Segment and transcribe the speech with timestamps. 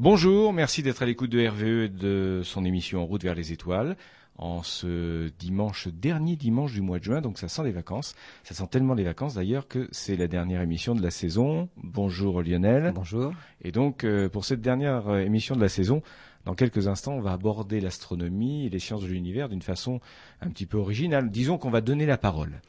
[0.00, 3.50] Bonjour, merci d'être à l'écoute de RVE et de son émission En route vers les
[3.50, 3.96] étoiles
[4.36, 8.14] en ce dimanche, dernier dimanche du mois de juin, donc ça sent les vacances.
[8.44, 11.68] Ça sent tellement les vacances d'ailleurs que c'est la dernière émission de la saison.
[11.76, 12.92] Bonjour Lionel.
[12.94, 13.32] Bonjour.
[13.62, 16.00] Et donc euh, pour cette dernière euh, émission de la saison,
[16.44, 20.00] dans quelques instants, on va aborder l'astronomie et les sciences de l'univers d'une façon
[20.40, 21.28] un petit peu originale.
[21.28, 22.60] Disons qu'on va donner la parole.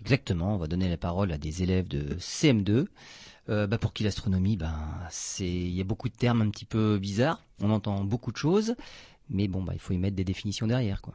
[0.00, 2.86] Exactement, on va donner la parole à des élèves de CM2.
[3.48, 4.76] Euh, bah pour qui l'astronomie, ben
[5.10, 7.42] c'est il y a beaucoup de termes un petit peu bizarres.
[7.60, 8.74] On entend beaucoup de choses,
[9.28, 11.14] mais bon, bah, il faut y mettre des définitions derrière, quoi.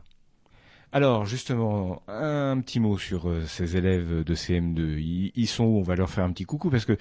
[0.96, 5.32] Alors justement, un petit mot sur euh, ces élèves de CM2.
[5.36, 5.80] Ils, sont où?
[5.80, 6.98] On va leur faire un petit coucou parce que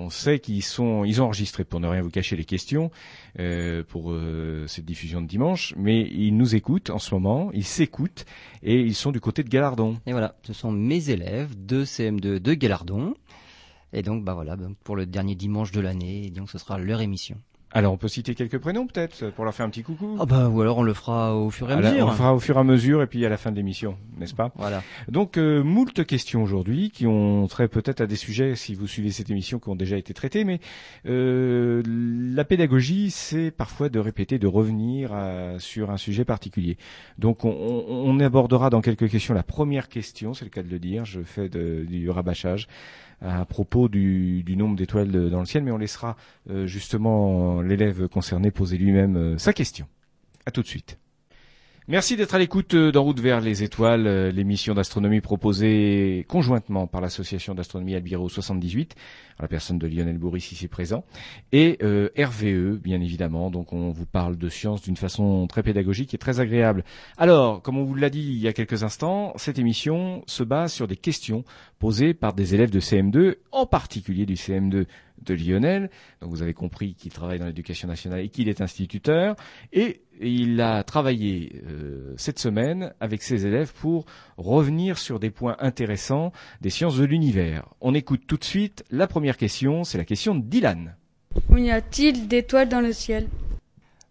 [0.00, 2.90] on sait qu'ils sont, ils ont enregistré pour ne rien vous cacher les questions
[3.38, 7.64] euh, pour euh, cette diffusion de dimanche, mais ils nous écoutent en ce moment, ils
[7.66, 8.24] s'écoutent
[8.62, 9.98] et ils sont du côté de Galardon.
[10.06, 13.14] Et voilà, ce sont mes élèves de CM2 de Galardon.
[13.94, 17.40] Et donc, bah voilà, pour le dernier dimanche de l'année, donc ce sera leur émission.
[17.76, 20.16] Alors on peut citer quelques prénoms peut-être pour leur faire un petit coucou?
[20.20, 22.06] Ah bah ou alors on le fera au fur et à mesure.
[22.06, 23.96] on le fera au fur et à mesure et puis à la fin de l'émission,
[24.16, 24.52] n'est-ce pas?
[24.54, 24.84] Voilà.
[25.08, 29.10] Donc euh, moult questions aujourd'hui qui ont trait peut-être à des sujets si vous suivez
[29.10, 30.60] cette émission qui ont déjà été traités, mais
[31.06, 35.10] euh, la pédagogie c'est parfois de répéter, de revenir
[35.58, 36.78] sur un sujet particulier.
[37.18, 40.78] Donc on, on, abordera dans quelques questions la première question, c'est le cas de le
[40.78, 41.04] dire.
[41.04, 42.68] Je fais de, du rabâchage
[43.24, 46.16] à propos du, du nombre d'étoiles dans le ciel, mais on laissera
[46.50, 49.86] euh, justement l'élève concerné poser lui-même euh, sa question.
[50.46, 50.98] À tout de suite.
[51.86, 57.02] Merci d'être à l'écoute d'En route vers les étoiles, euh, l'émission d'astronomie proposée conjointement par
[57.02, 58.94] l'association d'astronomie Albiro 78,
[59.38, 61.04] à la personne de Lionel Bourris ici présent,
[61.52, 63.50] et euh, RVE bien évidemment.
[63.50, 66.84] Donc on vous parle de science d'une façon très pédagogique et très agréable.
[67.18, 70.72] Alors, comme on vous l'a dit il y a quelques instants, cette émission se base
[70.72, 71.44] sur des questions
[71.78, 74.86] posées par des élèves de CM2, en particulier du CM2
[75.22, 75.90] de Lionel.
[76.20, 79.36] Donc vous avez compris qu'il travaille dans l'éducation nationale et qu'il est instituteur.
[79.72, 84.06] Et il a travaillé euh, cette semaine avec ses élèves pour
[84.36, 87.68] revenir sur des points intéressants des sciences de l'univers.
[87.80, 90.96] On écoute tout de suite la première question, c'est la question de Dylan.
[91.48, 93.28] Où y a-t-il d'étoiles dans le ciel?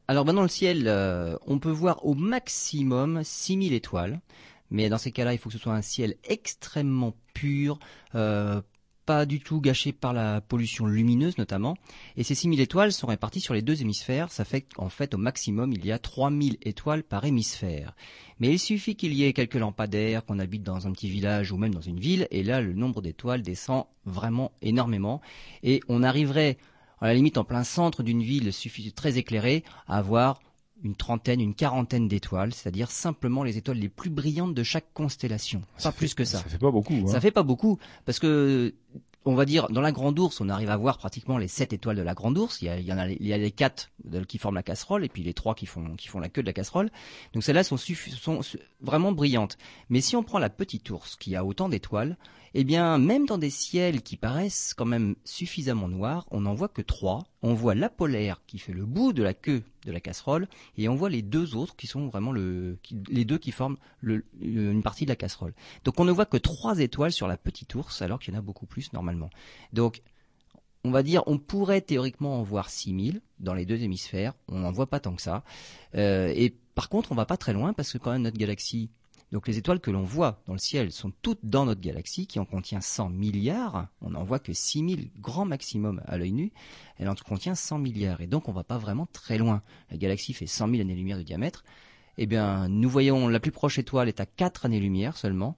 [0.07, 4.19] Alors ben dans le ciel, euh, on peut voir au maximum 6000 étoiles.
[4.69, 7.79] Mais dans ces cas-là, il faut que ce soit un ciel extrêmement pur,
[8.16, 8.61] euh,
[9.06, 11.75] pas du tout gâché par la pollution lumineuse notamment.
[12.18, 14.31] Et ces 6000 étoiles sont réparties sur les deux hémisphères.
[14.31, 17.96] Ça fait qu'en fait, au maximum, il y a 3000 étoiles par hémisphère.
[18.40, 21.58] Mais il suffit qu'il y ait quelques lampadaires, qu'on habite dans un petit village ou
[21.58, 25.22] même dans une ville, et là, le nombre d'étoiles descend vraiment énormément.
[25.64, 26.58] Et on arriverait,
[27.00, 28.52] à la limite, en plein centre d'une ville
[28.96, 30.40] très éclairée, à avoir
[30.83, 35.61] une trentaine, une quarantaine d'étoiles, c'est-à-dire simplement les étoiles les plus brillantes de chaque constellation.
[35.81, 36.39] pas plus que ça.
[36.39, 36.94] Ça fait pas beaucoup.
[36.94, 37.07] Hein.
[37.07, 38.73] Ça fait pas beaucoup parce que
[39.25, 41.95] on va dire dans la grande ours, on arrive à voir pratiquement les sept étoiles
[41.95, 42.61] de la grande ours.
[42.61, 43.89] Il y, a, il y en a, il y a les quatre
[44.27, 46.47] qui forment la casserole et puis les trois qui font qui font la queue de
[46.47, 46.89] la casserole.
[47.33, 48.41] Donc celles-là sont, sont
[48.81, 49.57] vraiment brillantes.
[49.89, 52.17] Mais si on prend la petite ours qui a autant d'étoiles,
[52.53, 56.68] eh bien, même dans des ciels qui paraissent quand même suffisamment noirs, on n'en voit
[56.68, 57.24] que trois.
[57.41, 60.47] On voit la polaire qui fait le bout de la queue de la casserole,
[60.78, 62.78] et on voit les deux autres qui sont vraiment le,
[63.09, 65.53] les deux qui forment une partie de la casserole.
[65.84, 68.40] Donc on ne voit que trois étoiles sur la petite ours, alors qu'il y en
[68.40, 69.30] a beaucoup plus normalement.
[69.74, 70.02] Donc
[70.85, 74.34] on va dire, on pourrait théoriquement en voir 6000 dans les deux hémisphères.
[74.47, 75.44] On n'en voit pas tant que ça.
[75.96, 78.90] Euh, et par contre, on va pas très loin parce que quand même notre galaxie
[79.33, 82.38] donc les étoiles que l'on voit dans le ciel sont toutes dans notre galaxie qui
[82.38, 83.88] en contient 100 milliards.
[84.01, 86.53] On n'en voit que 6000 grand maximum à l'œil nu.
[86.99, 88.22] Elle en contient 100 milliards.
[88.22, 89.63] Et donc on va pas vraiment très loin.
[89.89, 91.63] La galaxie fait 100 000 années-lumière de diamètre.
[92.19, 95.57] Eh bien, nous voyons la plus proche étoile est à 4 années-lumière seulement.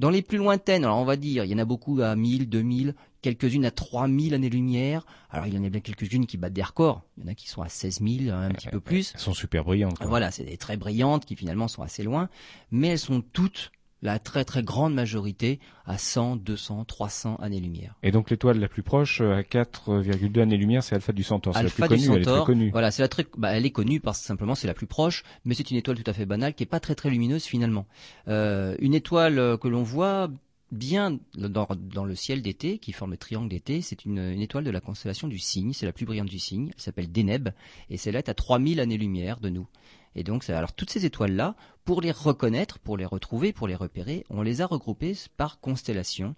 [0.00, 2.48] Dans les plus lointaines, alors on va dire, il y en a beaucoup à 1000,
[2.48, 5.04] 2000, quelques-unes à 3000 années-lumière.
[5.28, 7.02] Alors il y en a bien quelques-unes qui battent des records.
[7.18, 9.12] Il y en a qui sont à 16 000, un petit peu plus.
[9.12, 9.98] Elles sont super brillantes.
[10.00, 12.30] Voilà, c'est des très brillantes qui finalement sont assez loin.
[12.70, 13.72] Mais elles sont toutes
[14.02, 17.94] la très très grande majorité à 100, 200, 300 années-lumière.
[18.02, 21.54] Et donc l'étoile la plus proche euh, à 4,2 années-lumière, c'est Alpha du Centaure.
[21.54, 22.70] C'est la plus connue, elle est très connue.
[22.70, 25.24] Voilà, c'est la très, bah, elle est connue parce que simplement c'est la plus proche,
[25.44, 27.86] mais c'est une étoile tout à fait banale qui est pas très très lumineuse finalement.
[28.28, 30.30] Euh, une étoile euh, que l'on voit
[30.72, 34.64] bien dans, dans le ciel d'été, qui forme le triangle d'été, c'est une, une, étoile
[34.64, 37.48] de la constellation du Cygne, c'est la plus brillante du Cygne, elle s'appelle Deneb,
[37.90, 39.66] et c'est là à 3000 années-lumière de nous.
[40.14, 41.54] Et donc, alors toutes ces étoiles-là,
[41.84, 46.34] pour les reconnaître, pour les retrouver, pour les repérer, on les a regroupées par constellation.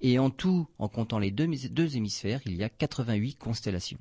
[0.00, 3.98] Et en tout, en comptant les deux, hémisphères, il y a 88 constellations.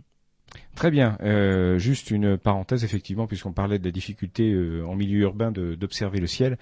[0.75, 1.17] Très bien.
[1.21, 6.19] Euh, juste une parenthèse, effectivement, puisqu'on parlait de la difficulté euh, en milieu urbain d'observer
[6.19, 6.57] le ciel.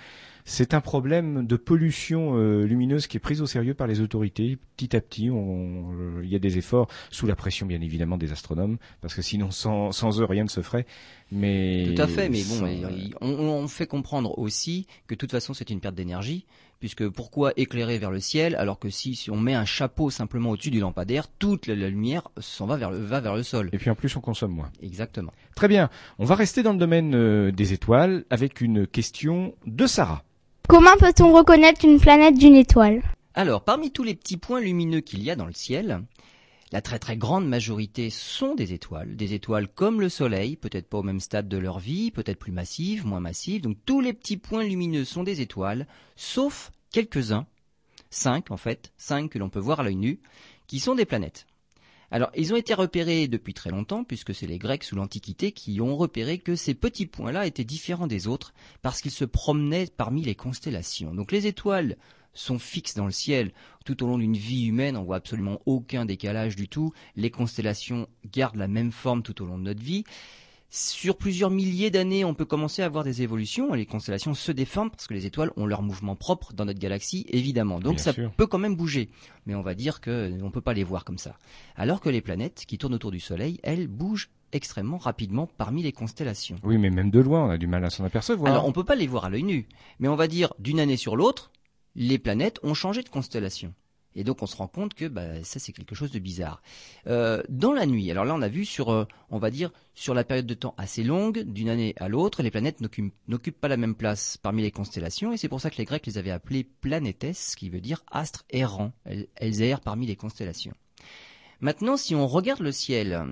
[0.45, 4.57] C'est un problème de pollution euh, lumineuse qui est prise au sérieux par les autorités.
[4.75, 8.77] Petit à petit, il y a des efforts sous la pression, bien évidemment, des astronomes,
[9.01, 10.85] parce que sinon, sans, sans eux, rien ne se ferait.
[11.31, 12.29] Mais tout à fait.
[12.29, 16.45] Mais bon, on, on fait comprendre aussi que de toute façon, c'est une perte d'énergie
[16.83, 20.49] puisque pourquoi éclairer vers le ciel alors que si, si on met un chapeau simplement
[20.49, 23.69] au-dessus du lampadaire, toute la, lumière s'en va vers le va vers le sol.
[23.71, 24.69] Et puis en plus on consomme moins.
[24.81, 25.31] Exactement.
[25.55, 25.89] Très bien.
[26.19, 30.25] On va rester dans le domaine euh, des étoiles avec une question de Sarah.
[30.69, 33.01] Comment peut-on reconnaître une planète d'une étoile?
[33.33, 36.03] Alors, parmi tous les petits points lumineux qu'il y a dans le ciel,
[36.71, 40.99] la très très grande majorité sont des étoiles, des étoiles comme le Soleil, peut-être pas
[40.99, 43.61] au même stade de leur vie, peut-être plus massives, moins massives.
[43.61, 47.45] Donc tous les petits points lumineux sont des étoiles, sauf quelques-uns,
[48.09, 50.21] cinq en fait, cinq que l'on peut voir à l'œil nu,
[50.67, 51.45] qui sont des planètes.
[52.13, 55.81] Alors, ils ont été repérés depuis très longtemps, puisque c'est les Grecs sous l'Antiquité qui
[55.81, 60.21] ont repéré que ces petits points-là étaient différents des autres, parce qu'ils se promenaient parmi
[60.21, 61.15] les constellations.
[61.15, 61.97] Donc les étoiles
[62.35, 63.51] sont fixes dans le ciel
[63.83, 66.93] tout au long d'une vie humaine, on voit absolument aucun décalage du tout.
[67.15, 70.03] Les constellations gardent la même forme tout au long de notre vie.
[70.75, 73.75] Sur plusieurs milliers d'années, on peut commencer à voir des évolutions.
[73.75, 77.27] Les constellations se déforment parce que les étoiles ont leur mouvement propre dans notre galaxie,
[77.29, 77.79] évidemment.
[77.79, 79.11] Donc ça peut quand même bouger.
[79.45, 81.37] Mais on va dire qu'on ne peut pas les voir comme ça.
[81.75, 85.91] Alors que les planètes qui tournent autour du Soleil, elles bougent extrêmement rapidement parmi les
[85.91, 86.55] constellations.
[86.63, 88.51] Oui, mais même de loin, on a du mal à s'en apercevoir.
[88.51, 89.67] Alors on peut pas les voir à l'œil nu.
[89.99, 91.51] Mais on va dire d'une année sur l'autre,
[91.95, 93.75] les planètes ont changé de constellation.
[94.15, 96.61] Et donc on se rend compte que bah, ça c'est quelque chose de bizarre.
[97.07, 100.13] Euh, dans la nuit, alors là on a vu sur, euh, on va dire, sur
[100.13, 103.77] la période de temps assez longue, d'une année à l'autre, les planètes n'occupent pas la
[103.77, 106.63] même place parmi les constellations, et c'est pour ça que les Grecs les avaient appelées
[106.63, 108.91] planétès, ce qui veut dire astres errants.
[109.05, 110.73] Elles, elles errent parmi les constellations.
[111.61, 113.25] Maintenant, si on regarde le ciel euh,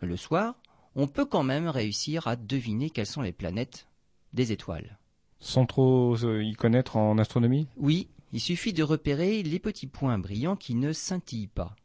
[0.00, 0.56] le soir,
[0.94, 3.86] on peut quand même réussir à deviner quelles sont les planètes
[4.32, 4.98] des étoiles.
[5.40, 7.66] Sans trop y connaître en astronomie?
[7.76, 11.76] Oui, il suffit de repérer les petits points brillants qui ne scintillent pas.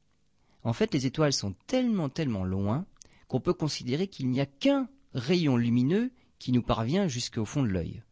[0.63, 2.85] En fait, les étoiles sont tellement tellement loin
[3.27, 7.67] qu'on peut considérer qu'il n'y a qu'un rayon lumineux qui nous parvient jusqu'au fond de
[7.67, 8.03] l'œil.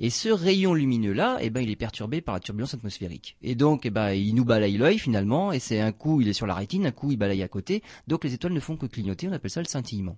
[0.00, 3.36] Et ce rayon lumineux-là, eh ben, il est perturbé par la turbulence atmosphérique.
[3.42, 6.34] Et donc, eh ben, il nous balaye l'œil finalement, et c'est un coup il est
[6.34, 7.82] sur la rétine, un coup il balaye à côté.
[8.06, 10.16] Donc les étoiles ne font que clignoter, on appelle ça le scintillement.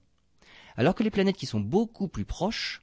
[0.76, 2.82] Alors que les planètes qui sont beaucoup plus proches,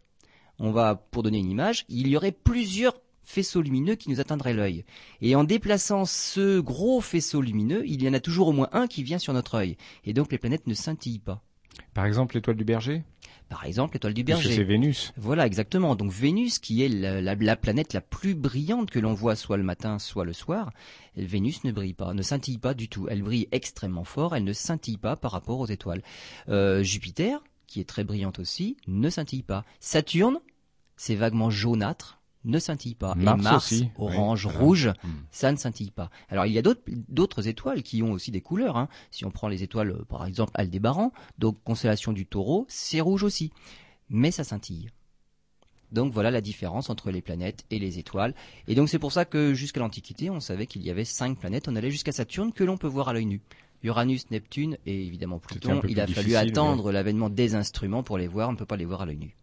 [0.60, 4.54] on va, pour donner une image, il y aurait plusieurs faisceau lumineux qui nous atteindrait
[4.54, 4.86] l'œil.
[5.22, 8.88] Et en déplaçant ce gros faisceau lumineux, il y en a toujours au moins un
[8.88, 9.76] qui vient sur notre œil.
[10.06, 11.44] Et donc les planètes ne scintillent pas.
[11.94, 13.04] Par exemple l'étoile du berger?
[13.50, 14.54] Par exemple, l'étoile du berger.
[14.54, 15.14] C'est Vénus.
[15.16, 15.96] Voilà, exactement.
[15.96, 20.00] Donc Vénus, qui est la, planète la plus brillante que l'on voit soit le matin,
[20.00, 20.72] soit le soir,
[21.16, 23.08] Vénus ne brille pas, ne scintille pas du tout.
[23.10, 26.02] Elle brille extrêmement fort, elle ne scintille pas par rapport aux étoiles.
[26.50, 29.64] Euh, Jupiter, qui est très brillante aussi, ne scintille pas.
[29.80, 30.40] Saturne,
[30.98, 33.14] c'est vaguement jaunâtre, ne scintille pas.
[33.16, 34.58] Mars et Mars, orange, ah.
[34.58, 35.10] rouge, Hmm.
[35.32, 36.10] ça ne scintille pas.
[36.30, 36.64] Alors il y a
[37.10, 38.78] d'autres étoiles qui ont aussi des couleurs.
[38.78, 38.88] Hein.
[39.12, 43.24] Si on prend les étoiles, euh, par exemple Aldébaran, donc constellation du Taureau, c'est rouge
[43.24, 43.52] aussi,
[44.10, 44.90] mais ça scintille.
[45.92, 48.34] Donc voilà la différence entre les planètes et les étoiles.
[48.68, 51.68] Et donc c'est pour ça que jusqu'à l'Antiquité, on savait qu'il y avait cinq planètes.
[51.68, 53.42] On allait jusqu'à Saturne que l'on peut voir à l'œil nu.
[53.84, 55.82] Uranus, Neptune et évidemment Pluton.
[55.88, 58.50] Il a fallu attendre l'avènement des instruments pour les voir.
[58.50, 59.36] On ne peut pas les voir à l'œil nu.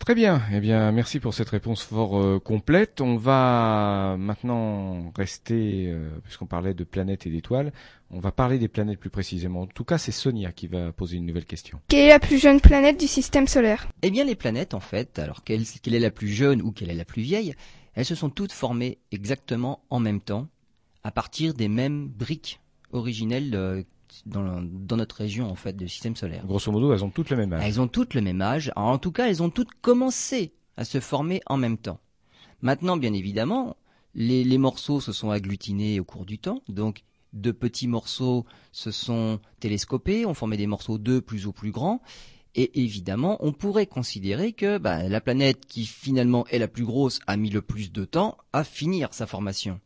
[0.00, 0.42] Très bien.
[0.52, 3.00] Eh bien, merci pour cette réponse fort euh, complète.
[3.02, 7.70] On va maintenant rester, euh, puisqu'on parlait de planètes et d'étoiles,
[8.10, 9.60] on va parler des planètes plus précisément.
[9.62, 11.80] En tout cas, c'est Sonia qui va poser une nouvelle question.
[11.88, 13.88] Quelle est la plus jeune planète du système solaire?
[14.02, 16.90] Eh bien, les planètes, en fait, alors quelle, quelle est la plus jeune ou quelle
[16.90, 17.54] est la plus vieille,
[17.94, 20.48] elles se sont toutes formées exactement en même temps,
[21.04, 22.58] à partir des mêmes briques
[22.92, 23.84] originelles de-
[24.26, 26.46] dans, dans notre région, en fait, du système solaire.
[26.46, 27.62] Grosso modo, elles ont toutes le même âge.
[27.64, 28.72] Elles ont toutes le même âge.
[28.76, 32.00] Alors, en tout cas, elles ont toutes commencé à se former en même temps.
[32.62, 33.76] Maintenant, bien évidemment,
[34.14, 36.62] les, les morceaux se sont agglutinés au cours du temps.
[36.68, 41.70] Donc, de petits morceaux se sont télescopés, ont formé des morceaux de plus ou plus
[41.70, 42.02] grands.
[42.56, 47.20] Et évidemment, on pourrait considérer que bah, la planète qui finalement est la plus grosse
[47.26, 49.80] a mis le plus de temps à finir sa formation.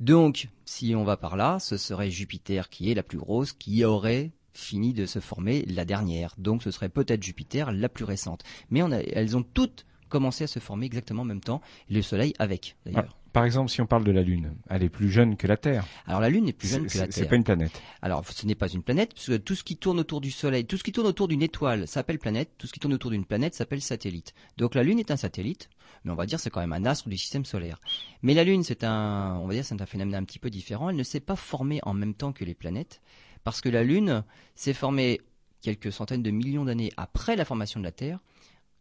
[0.00, 3.84] Donc, si on va par là, ce serait Jupiter qui est la plus grosse, qui
[3.84, 6.34] aurait fini de se former la dernière.
[6.38, 8.42] Donc, ce serait peut-être Jupiter la plus récente.
[8.70, 8.80] Mais
[9.12, 11.60] elles ont toutes commencé à se former exactement en même temps,
[11.90, 13.16] le Soleil avec, d'ailleurs.
[13.36, 15.84] Par exemple, si on parle de la Lune, elle est plus jeune que la Terre.
[16.06, 17.28] Alors, la Lune est plus jeune C'est que la c'est Terre.
[17.28, 17.82] pas une planète.
[18.00, 20.64] Alors, ce n'est pas une planète, parce que tout ce qui tourne autour du Soleil,
[20.64, 23.26] tout ce qui tourne autour d'une étoile s'appelle planète, tout ce qui tourne autour d'une
[23.26, 24.32] planète s'appelle satellite.
[24.56, 25.68] Donc la Lune est un satellite,
[26.02, 27.78] mais on va dire c'est quand même un astre du système solaire.
[28.22, 30.88] Mais la Lune, c'est un, on va dire c'est un phénomène un petit peu différent.
[30.88, 33.02] Elle ne s'est pas formée en même temps que les planètes,
[33.44, 34.24] parce que la Lune
[34.54, 35.20] s'est formée
[35.60, 38.18] quelques centaines de millions d'années après la formation de la Terre,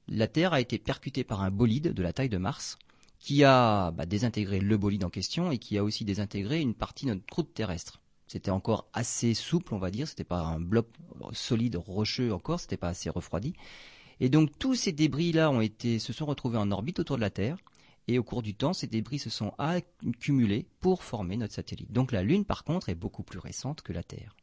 [0.07, 2.77] la Terre a été percutée par un bolide de la taille de Mars
[3.25, 7.08] qui a bah, désintégré le bolide en question et qui a aussi désintégré une partie
[7.08, 8.00] de notre croûte terrestre.
[8.27, 10.88] C'était encore assez souple, on va dire, c'était pas un bloc
[11.32, 13.53] solide rocheux encore, c'était pas assez refroidi.
[14.20, 17.32] Et donc tous ces débris-là ont été, se sont retrouvés en orbite autour de la
[17.32, 17.58] Terre.
[18.08, 21.91] Et au cours du temps, ces débris se sont accumulés pour former notre satellite.
[21.91, 24.36] Donc la Lune, par contre, est beaucoup plus récente que la Terre.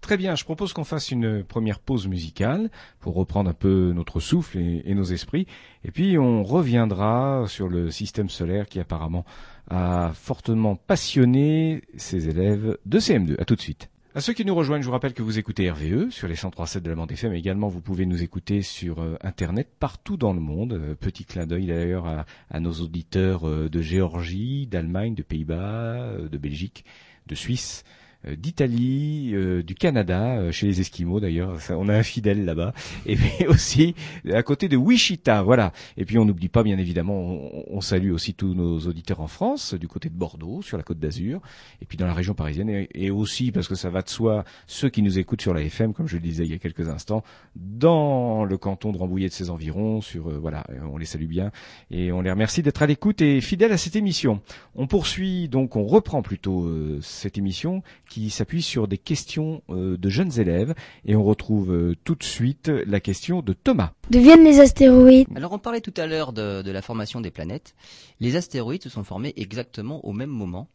[0.00, 4.20] Très bien, je propose qu'on fasse une première pause musicale pour reprendre un peu notre
[4.20, 5.46] souffle et, nos esprits.
[5.84, 9.24] Et puis on reviendra sur le système solaire qui apparemment
[9.70, 13.40] a fortement passionné ses élèves de CM2.
[13.40, 13.90] À tout de suite.
[14.14, 16.80] À ceux qui nous rejoignent, je vous rappelle que vous écoutez RVE sur les 103.7
[16.80, 17.34] de la bande FM.
[17.34, 20.72] Également, vous pouvez nous écouter sur euh, Internet partout dans le monde.
[20.72, 26.38] Euh, petit clin d'œil d'ailleurs à, nos auditeurs euh, de Géorgie, d'Allemagne, de Pays-Bas, de
[26.38, 26.84] Belgique,
[27.28, 27.84] de Suisse,
[28.26, 32.74] d'Italie, euh, du Canada, euh, chez les Esquimaux d'ailleurs, on a un fidèle là-bas,
[33.06, 33.94] et puis aussi
[34.32, 35.72] à côté de Wichita, voilà.
[35.96, 37.38] Et puis on n'oublie pas bien évidemment,
[37.70, 40.98] on, salue aussi tous nos auditeurs en France, du côté de Bordeaux, sur la côte
[40.98, 41.40] d'Azur,
[41.80, 44.88] et puis dans la région parisienne, et, aussi parce que ça va de soi, ceux
[44.88, 47.22] qui nous écoutent sur la FM, comme je le disais il y a quelques instants,
[47.54, 51.52] dans le canton de Rambouillet de ses environs, sur voilà, on les salue bien,
[51.92, 54.40] et on les remercie d'être à l'écoute et fidèles à cette émission.
[54.74, 56.68] On poursuit donc, on reprend plutôt
[57.00, 60.74] cette émission qui s'appuie sur des questions euh, de jeunes élèves.
[61.04, 63.92] Et on retrouve euh, tout de suite la question de Thomas.
[64.10, 65.28] D'où viennent les astéroïdes?
[65.36, 67.74] Alors on parlait tout à l'heure de, la formation des planètes.
[68.20, 70.68] Les astéroïdes se sont formés exactement au même moment,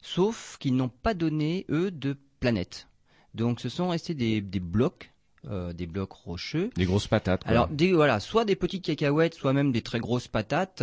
[0.00, 2.88] sauf qu'ils n'ont pas donné, eux, de planètes.
[3.34, 5.12] Donc ce sont restés des, blocs
[5.48, 6.70] euh, des blocs rocheux.
[6.76, 7.42] Des grosses patates.
[7.42, 7.50] Quoi.
[7.50, 10.82] Alors des, voilà, soit des petites cacahuètes, soit même des très grosses patates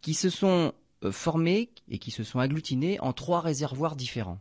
[0.00, 0.72] qui se sont
[1.10, 4.40] formées et qui se sont agglutinées en trois réservoirs différents.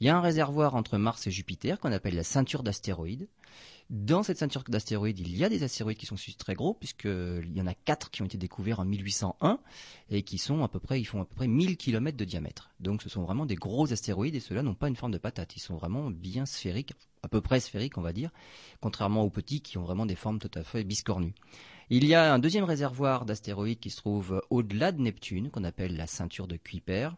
[0.00, 3.28] Il y a un réservoir entre Mars et Jupiter qu'on appelle la ceinture d'astéroïdes.
[3.90, 7.60] Dans cette ceinture d'astéroïdes, il y a des astéroïdes qui sont très gros, puisqu'il y
[7.60, 9.60] en a quatre qui ont été découverts en 1801
[10.10, 12.70] et qui sont à peu près, ils font à peu près 1000 km de diamètre.
[12.80, 15.54] Donc ce sont vraiment des gros astéroïdes et ceux-là n'ont pas une forme de patate.
[15.56, 18.30] Ils sont vraiment bien sphériques, à peu près sphériques, on va dire,
[18.80, 21.34] contrairement aux petits qui ont vraiment des formes tout à fait biscornues.
[21.90, 25.96] Il y a un deuxième réservoir d'astéroïdes qui se trouve au-delà de Neptune, qu'on appelle
[25.96, 27.10] la ceinture de Kuiper,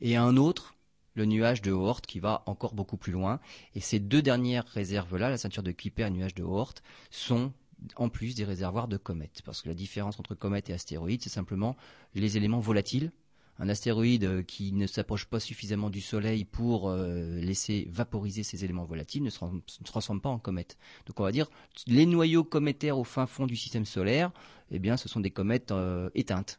[0.00, 0.73] et un autre
[1.14, 3.40] le nuage de Oort qui va encore beaucoup plus loin.
[3.74, 6.74] Et ces deux dernières réserves-là, la ceinture de Kuiper et le nuage de Oort,
[7.10, 7.52] sont
[7.96, 9.42] en plus des réservoirs de comètes.
[9.44, 11.76] Parce que la différence entre comètes et astéroïdes, c'est simplement
[12.14, 13.12] les éléments volatiles.
[13.58, 18.64] Un astéroïde euh, qui ne s'approche pas suffisamment du Soleil pour euh, laisser vaporiser ces
[18.64, 19.38] éléments volatiles ne se,
[19.84, 20.76] transforme pas en comète.
[21.06, 21.48] Donc on va dire
[21.86, 24.32] les noyaux cométaires au fin fond du système solaire,
[24.72, 26.58] eh bien ce sont des comètes euh, éteintes.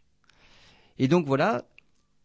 [0.98, 1.66] Et donc voilà,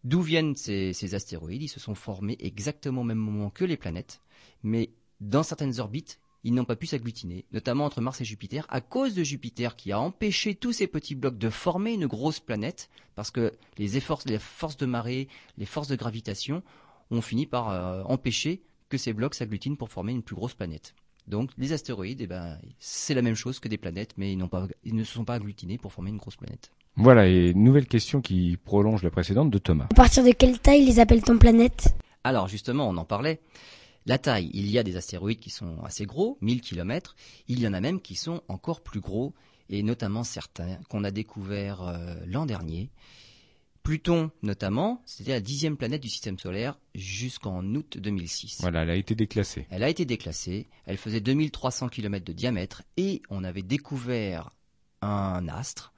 [0.04, 1.62] D'où viennent ces, astéroïdes?
[1.62, 4.21] Ils se sont formés exactement au même moment que les planètes,
[4.62, 4.90] mais
[5.21, 9.14] dans certaines orbites, ils n'ont pas pu s'agglutiner, notamment entre Mars et Jupiter, à cause
[9.14, 13.30] de Jupiter qui a empêché tous ces petits blocs de former une grosse planète, parce
[13.30, 15.28] que les, forces de marée,
[15.59, 16.62] les forces de gravitation
[17.11, 20.95] ont fini par euh, empêcher que ces blocs s'agglutinent pour former une plus grosse planète.
[21.26, 25.04] Donc les astéroïdes, eh ben, c'est la même chose que des planètes, mais ils ne
[25.04, 26.73] se sont pas agglutinés pour former une grosse planète.
[27.02, 29.87] Voilà, et nouvelle question qui prolonge la précédente de Thomas.
[29.90, 33.40] À partir de quelle taille les appelle-t-on planètes Alors justement, on en parlait.
[34.04, 37.16] La taille, il y a des astéroïdes qui sont assez gros, 1000 km,
[37.49, 39.33] il y en a même qui sont encore plus gros,
[39.71, 42.90] et notamment certains qu'on a découverts euh, l'an dernier.
[43.83, 48.59] Pluton notamment, c'était la dixième planète du système solaire jusqu'en août 2006.
[48.61, 49.66] Voilà, elle a été déclassée.
[49.71, 54.50] Elle a été déclassée, elle faisait 2300 km de diamètre et on avait découvert
[55.00, 55.95] un astre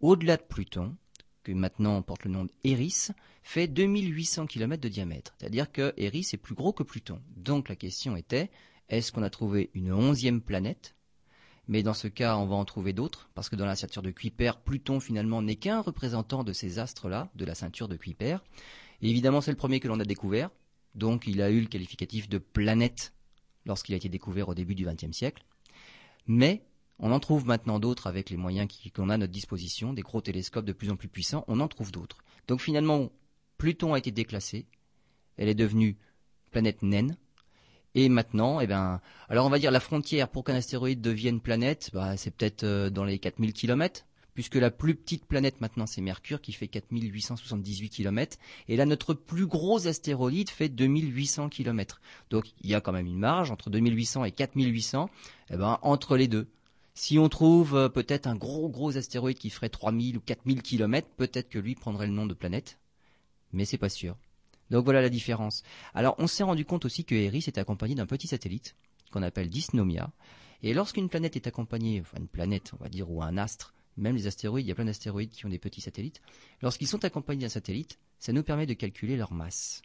[0.00, 0.96] au-delà de Pluton,
[1.42, 3.08] que maintenant porte le nom d'Eris,
[3.42, 5.34] fait 2800 km de diamètre.
[5.38, 7.20] C'est-à-dire que Eris est plus gros que Pluton.
[7.36, 8.50] Donc la question était,
[8.88, 10.96] est-ce qu'on a trouvé une onzième planète?
[11.68, 14.10] Mais dans ce cas, on va en trouver d'autres, parce que dans la ceinture de
[14.10, 18.38] Kuiper, Pluton finalement n'est qu'un représentant de ces astres-là, de la ceinture de Kuiper.
[19.02, 20.50] évidemment, c'est le premier que l'on a découvert,
[20.94, 23.12] donc il a eu le qualificatif de planète
[23.66, 25.44] lorsqu'il a été découvert au début du XXe siècle.
[26.26, 26.64] Mais
[26.98, 30.20] on en trouve maintenant d'autres avec les moyens qu'on a à notre disposition, des gros
[30.20, 32.18] télescopes de plus en plus puissants, on en trouve d'autres.
[32.48, 33.10] Donc finalement,
[33.58, 34.66] Pluton a été déclassé,
[35.36, 35.96] elle est devenue
[36.50, 37.16] planète naine,
[37.94, 39.00] et maintenant, eh ben,
[39.30, 42.90] alors on va dire la frontière pour qu'un astéroïde devienne planète, bah, c'est peut-être euh,
[42.90, 47.88] dans les 4000 km, puisque la plus petite planète maintenant c'est Mercure qui fait 4878
[47.88, 48.36] km,
[48.68, 52.02] et là notre plus gros astéroïde fait 2800 km.
[52.28, 55.08] Donc il y a quand même une marge entre 2800 et 4800,
[55.50, 56.48] eh ben, entre les deux.
[56.98, 61.06] Si on trouve euh, peut-être un gros gros astéroïde qui ferait 3000 ou 4000 km,
[61.18, 62.78] peut-être que lui prendrait le nom de planète,
[63.52, 64.16] mais c'est pas sûr.
[64.70, 65.62] Donc voilà la différence.
[65.92, 68.76] Alors on s'est rendu compte aussi que Eris est accompagné d'un petit satellite
[69.12, 70.10] qu'on appelle Dysnomia.
[70.62, 74.16] Et lorsqu'une planète est accompagnée, enfin une planète, on va dire, ou un astre, même
[74.16, 76.22] les astéroïdes, il y a plein d'astéroïdes qui ont des petits satellites,
[76.62, 79.82] lorsqu'ils sont accompagnés d'un satellite, ça nous permet de calculer leur masse.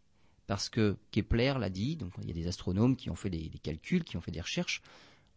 [0.47, 3.49] Parce que Kepler l'a dit, donc il y a des astronomes qui ont fait des,
[3.49, 4.81] des calculs, qui ont fait des recherches,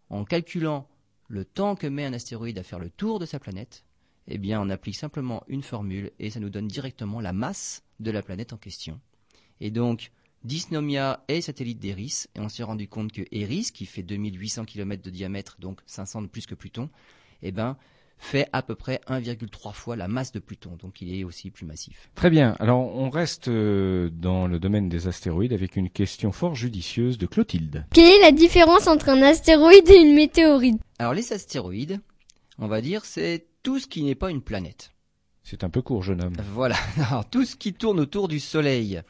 [0.08, 0.88] en calculant
[1.34, 3.84] le temps que met un astéroïde à faire le tour de sa planète,
[4.28, 8.12] eh bien, on applique simplement une formule et ça nous donne directement la masse de
[8.12, 9.00] la planète en question.
[9.60, 10.12] Et donc,
[10.44, 15.02] Dysnomia est satellite d'Eris, et on s'est rendu compte que Eris, qui fait 2800 km
[15.02, 16.88] de diamètre, donc 500 de plus que Pluton,
[17.42, 17.76] eh ben,
[18.18, 21.66] fait à peu près 1,3 fois la masse de Pluton, donc il est aussi plus
[21.66, 22.10] massif.
[22.14, 22.56] Très bien.
[22.58, 27.26] Alors, on reste euh, dans le domaine des astéroïdes avec une question fort judicieuse de
[27.26, 27.84] Clotilde.
[27.92, 30.80] Quelle est la différence entre un astéroïde et une météorite?
[30.98, 32.00] Alors, les astéroïdes,
[32.58, 34.92] on va dire, c'est tout ce qui n'est pas une planète.
[35.42, 36.36] C'est un peu court, jeune homme.
[36.54, 36.76] Voilà,
[37.08, 39.02] Alors, tout ce qui tourne autour du Soleil,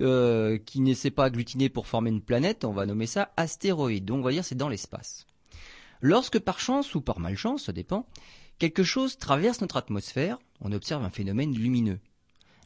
[0.00, 4.04] euh, qui ne s'est pas agglutiné pour former une planète, on va nommer ça astéroïde.
[4.04, 5.26] Donc on va dire c'est dans l'espace.
[6.00, 8.06] Lorsque par chance ou par malchance, ça dépend,
[8.58, 12.00] quelque chose traverse notre atmosphère, on observe un phénomène lumineux.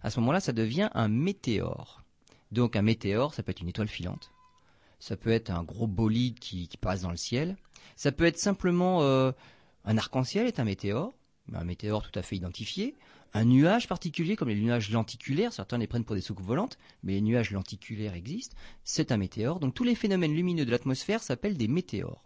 [0.03, 2.03] À ce moment-là, ça devient un météore.
[2.51, 4.31] Donc un météore, ça peut être une étoile filante,
[4.99, 7.57] ça peut être un gros bolide qui, passe dans le ciel,
[7.97, 9.33] ça peut être simplement euh,
[9.85, 11.15] un arc-en-ciel est un météore,
[11.55, 12.95] un météore tout à fait identifié,
[13.33, 17.15] un nuage particulier comme les nuages lenticulaires, certains les prennent pour des soucoupes volantes, mais
[17.15, 19.59] les nuages lenticulaires existent, c'est un météore.
[19.59, 22.23] Donc tous les phénomènes lumineux de l'atmosphère s'appellent des météores.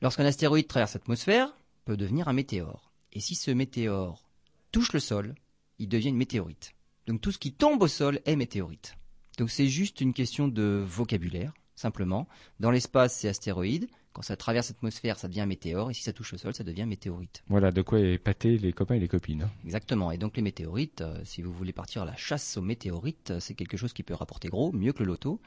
[0.00, 1.57] Lorsqu'un astéroïde traverse l'atmosphère,
[1.88, 2.92] peut devenir un météore.
[3.14, 4.28] Et si ce météore
[4.72, 5.34] touche le sol,
[5.78, 6.74] il devient une météorite.
[7.06, 8.98] Donc tout ce qui tombe au sol est météorite.
[9.38, 12.28] Donc c'est juste une question de vocabulaire, simplement.
[12.60, 13.88] Dans l'espace, c'est astéroïde.
[14.12, 15.90] Quand ça traverse l'atmosphère, ça devient un météore.
[15.90, 17.42] Et si ça touche le sol, ça devient météorite.
[17.48, 19.48] Voilà, de quoi épater les copains et les copines.
[19.64, 20.10] Exactement.
[20.10, 23.40] Et donc les météorites, euh, si vous voulez partir à la chasse aux météorites, euh,
[23.40, 25.40] c'est quelque chose qui peut rapporter gros, mieux que le loto,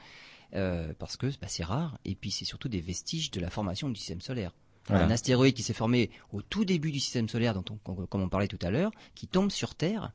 [0.55, 1.99] euh, parce que bah, c'est rare.
[2.03, 4.53] Et puis c'est surtout des vestiges de la formation du système solaire.
[4.87, 5.05] Voilà.
[5.05, 8.29] Un astéroïde qui s'est formé au tout début du système solaire, dont on, comme on
[8.29, 10.11] parlait tout à l'heure, qui tombe sur Terre,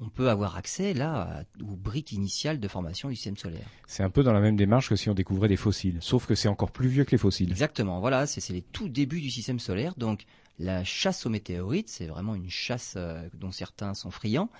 [0.00, 3.66] on peut avoir accès là aux briques initiales de formation du système solaire.
[3.86, 5.98] C'est un peu dans la même démarche que si on découvrait des fossiles.
[6.00, 7.50] Sauf que c'est encore plus vieux que les fossiles.
[7.50, 9.94] Exactement, voilà, c'est c'est les tout débuts du système solaire.
[9.96, 10.24] Donc
[10.58, 14.50] la chasse aux météorites, c'est vraiment une chasse euh, dont certains sont friands.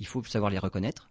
[0.00, 1.10] Il faut savoir les reconnaître.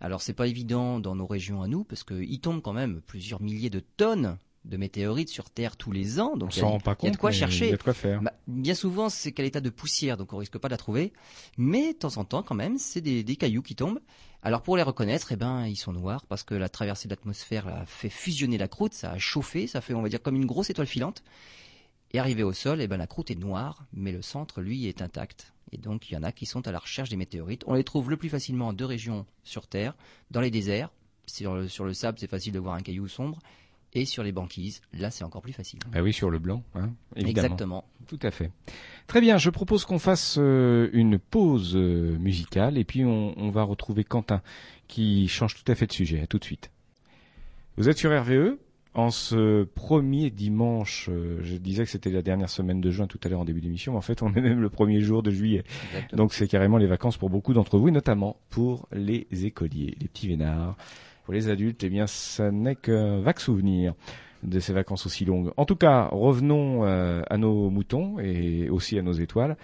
[0.00, 3.40] Alors c'est pas évident dans nos régions à nous, parce qu'il tombe quand même plusieurs
[3.40, 6.32] milliers de tonnes de météorites sur Terre tous les ans.
[6.34, 6.82] On Donc il y a- compte.
[7.02, 7.66] il y a de quoi chercher.
[7.66, 8.20] Il y a de quoi faire.
[8.20, 11.12] Bah, bien souvent, c'est qu'à l'état de poussière, donc on risque pas de la trouver.
[11.56, 14.00] Mais de temps en temps, quand même, c'est des, des cailloux qui tombent.
[14.42, 17.66] Alors pour les reconnaître, eh ben, ils sont noirs parce que la traversée de l'atmosphère
[17.66, 20.46] a fait fusionner la croûte, ça a chauffé, ça fait, on va dire, comme une
[20.46, 21.24] grosse étoile filante.
[22.12, 25.02] Et arrivé au sol, eh ben, la croûte est noire, mais le centre, lui, est
[25.02, 25.52] intact.
[25.72, 27.64] Et donc, il y en a qui sont à la recherche des météorites.
[27.66, 29.94] On les trouve le plus facilement en deux régions sur Terre,
[30.30, 30.90] dans les déserts.
[31.26, 33.40] Sur le, sur le sable, c'est facile de voir un caillou sombre.
[33.96, 35.80] Et sur les banquises, là, c'est encore plus facile.
[35.94, 37.46] Ah oui, sur le blanc, hein, évidemment.
[37.46, 37.84] Exactement.
[38.06, 38.50] Tout à fait.
[39.06, 43.48] Très bien, je propose qu'on fasse euh, une pause euh, musicale et puis on, on
[43.50, 44.42] va retrouver Quentin
[44.86, 46.20] qui change tout à fait de sujet.
[46.20, 46.70] À tout de suite.
[47.78, 48.58] Vous êtes sur RVE
[48.92, 51.08] en ce premier dimanche.
[51.10, 53.62] euh, je disais que c'était la dernière semaine de juin tout à l'heure en début
[53.62, 55.64] d'émission, mais en fait on est même le premier jour de juillet.
[55.86, 56.22] Exactement.
[56.22, 60.08] Donc c'est carrément les vacances pour beaucoup d'entre vous et notamment pour les écoliers, les
[60.08, 60.76] petits vénards.
[61.26, 63.94] Pour les adultes, eh bien ça n'est qu'un vague souvenir
[64.44, 65.50] de ces vacances aussi longues.
[65.56, 69.56] En tout cas, revenons euh, à nos moutons et aussi à nos étoiles,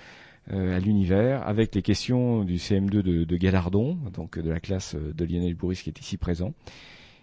[0.53, 4.97] euh, à l'univers, avec les questions du CM2 de, de Galardon, donc de la classe
[4.97, 6.53] de Lionel Bourris qui est ici présent,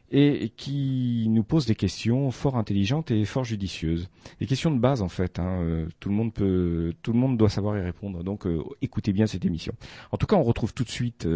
[0.10, 4.10] et qui nous pose des questions fort intelligentes et fort judicieuses.
[4.40, 5.38] Des questions de base en fait.
[5.38, 8.24] Hein, euh, tout le monde peut, tout le monde doit savoir y répondre.
[8.24, 9.74] Donc euh, écoutez bien cette émission.
[10.14, 11.28] En tout cas, on retrouve tout de suite.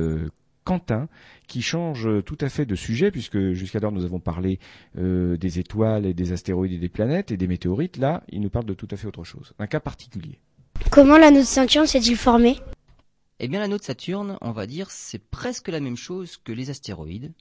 [0.64, 1.08] Euh, Quentin,
[1.48, 4.60] qui change tout à fait de sujet, puisque jusqu'alors nous avons parlé
[4.98, 7.98] euh, des étoiles et des astéroïdes et des planètes et des météorites.
[7.98, 10.40] Là, il nous parle de tout à fait autre chose, un cas particulier.
[10.92, 12.60] Comment l'anneau de ceinture s'est-il formé
[13.40, 16.70] Eh bien, l'anneau de Saturne, on va dire, c'est presque la même chose que les
[16.70, 17.34] astéroïdes.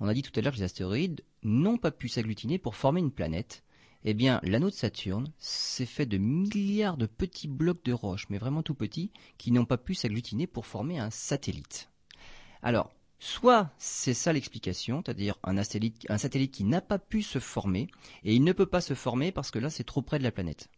[0.00, 3.00] On a dit tout à l'heure que les astéroïdes n'ont pas pu s'agglutiner pour former
[3.00, 3.62] une planète.
[4.08, 8.38] Eh bien, l'anneau de Saturne, c'est fait de milliards de petits blocs de roches, mais
[8.38, 11.90] vraiment tout petits, qui n'ont pas pu s'agglutiner pour former un satellite.
[12.66, 17.86] Alors, soit c'est ça l'explication, c'est-à-dire un satellite, qui n'a pas pu se former,
[18.24, 20.32] et il ne peut pas se former parce que là c'est trop près de la
[20.32, 20.68] planète.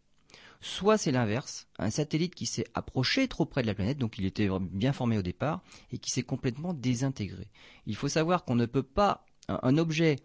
[0.61, 4.25] Soit c'est l'inverse, un satellite qui s'est approché trop près de la planète, donc il
[4.27, 7.47] était bien formé au départ, et qui s'est complètement désintégré.
[7.87, 10.17] Il faut savoir qu'on ne peut pas, un objet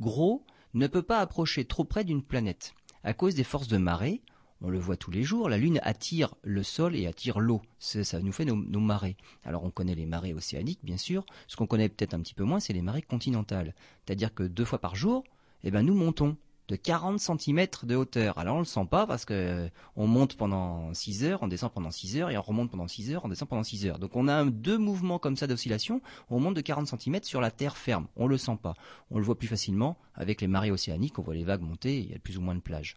[0.00, 2.74] gros ne peut pas approcher trop près d'une planète.
[3.04, 4.20] À cause des forces de marée,
[4.60, 7.62] on le voit tous les jours, la Lune attire le sol et attire l'eau.
[7.78, 9.16] Ça nous fait nos, marées.
[9.44, 11.24] Alors on connaît les marées océaniques, bien sûr.
[11.46, 13.74] Ce qu'on connaît peut-être un petit peu moins, c'est les marées continentales.
[14.04, 15.24] C'est-à-dire que deux fois par jour,
[15.62, 16.36] eh ben, nous montons.
[16.68, 18.36] de 40 cm de hauteur.
[18.36, 21.72] Alors on le sent pas parce que euh, on monte pendant 6 heures, on descend
[21.72, 23.98] pendant 6 heures et on remonte pendant 6 heures, on descend pendant 6 heures.
[23.98, 27.50] Donc on a deux mouvements comme ça d'oscillation, on monte de 40 cm sur la
[27.50, 28.06] terre ferme.
[28.16, 28.74] On le sent pas.
[29.10, 32.10] On le voit plus facilement avec les marées océaniques, on voit les vagues monter, il
[32.10, 32.96] y a plus ou moins de plages.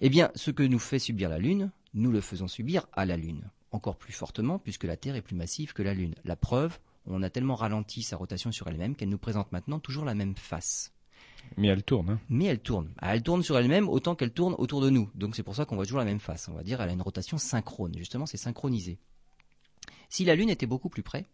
[0.00, 3.16] Eh bien, ce que nous fait subir la Lune, nous le faisons subir à la
[3.16, 3.50] Lune.
[3.72, 6.14] Encore plus fortement puisque la Terre est plus massive que la Lune.
[6.24, 10.04] La preuve, on a tellement ralenti sa rotation sur elle-même qu'elle nous présente maintenant toujours
[10.04, 10.92] la même face.
[11.56, 12.10] Mais elle tourne.
[12.10, 12.20] Hein.
[12.28, 12.92] Mais elle tourne.
[12.98, 15.10] Ah, Elle tourne sur elle-même autant qu'elle tourne autour de nous.
[15.16, 16.48] Donc c'est pour ça qu'on voit toujours la même face.
[16.48, 17.96] On va dire elle a une rotation synchrone.
[17.98, 18.98] Justement, c'est synchronisé.
[20.10, 21.26] Si la Lune était beaucoup plus près,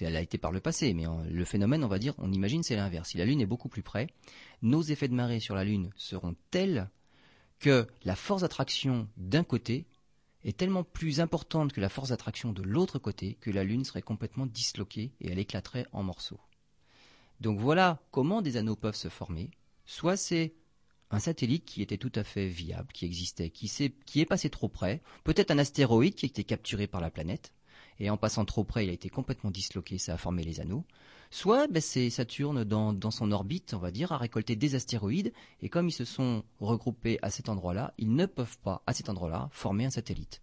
[0.00, 2.76] elle a été par le passé, mais le phénomène, on va dire, on imagine c'est
[2.76, 3.10] l'inverse.
[3.10, 4.08] Si la Lune est beaucoup plus près,
[4.62, 6.88] nos effets de marée sur la Lune seront tels
[7.58, 9.86] que la force d'attraction d'un côté
[10.44, 14.02] est tellement plus importante que la force d'attraction de l'autre côté que la Lune serait
[14.02, 16.40] complètement disloquée et elle éclaterait en morceaux.
[17.40, 19.50] Donc voilà comment des anneaux peuvent se former.
[19.86, 20.54] Soit c'est
[21.10, 23.70] un satellite qui était tout à fait viable, qui existait, qui,
[24.20, 27.52] est passé trop près, peut-être un astéroïde qui a été capturé par la planète,
[28.00, 30.84] et en passant trop près, il a été complètement disloqué, ça a formé les anneaux.
[31.30, 35.68] Soit ben, c'est Saturne dans, son orbite, on va dire, a récolté des astéroïdes, et
[35.68, 39.48] comme ils se sont regroupés à cet endroit-là, ils ne peuvent pas, à cet endroit-là,
[39.52, 40.42] former un satellite.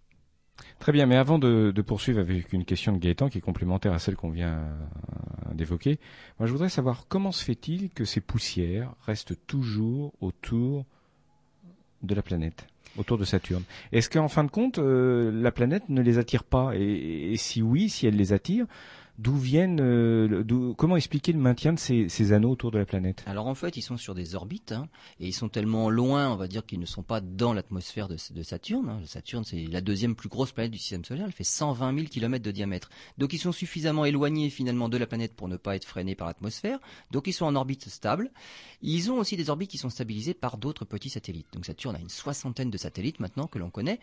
[0.79, 3.93] Très bien, mais avant de, de poursuivre avec une question de Gaëtan qui est complémentaire
[3.93, 5.99] à celle qu'on vient euh, d'évoquer,
[6.39, 10.85] moi je voudrais savoir comment se fait-il que ces poussières restent toujours autour
[12.05, 13.63] de la planète, autour de Saturne.
[13.91, 16.71] Est-ce qu'en fin de compte, euh, la planète ne les attire pas?
[16.75, 18.65] Et, et si oui, si elle les attire,
[19.17, 20.43] d'où viennent, euh,
[20.77, 23.23] comment expliquer le maintien de ces, ces anneaux autour de la planète?
[23.27, 24.87] Alors en fait, ils sont sur des orbites, hein,
[25.19, 28.17] et ils sont tellement loin, on va dire, qu'ils ne sont pas dans l'atmosphère de,
[28.31, 28.89] de Saturne.
[28.89, 28.99] hein.
[29.05, 32.43] Saturne, c'est la deuxième plus grosse planète du système solaire, elle fait 120 000 km
[32.43, 32.89] de diamètre.
[33.17, 36.27] Donc ils sont suffisamment éloignés finalement de la planète pour ne pas être freinés par
[36.27, 36.79] l'atmosphère,
[37.11, 38.31] donc ils sont en orbite stable.
[38.81, 41.47] Ils ont aussi des orbites qui sont stabilisées par d'autres petits satellites.
[41.53, 43.99] Donc Saturne a une soixantaine de satellites maintenant que l'on connaît.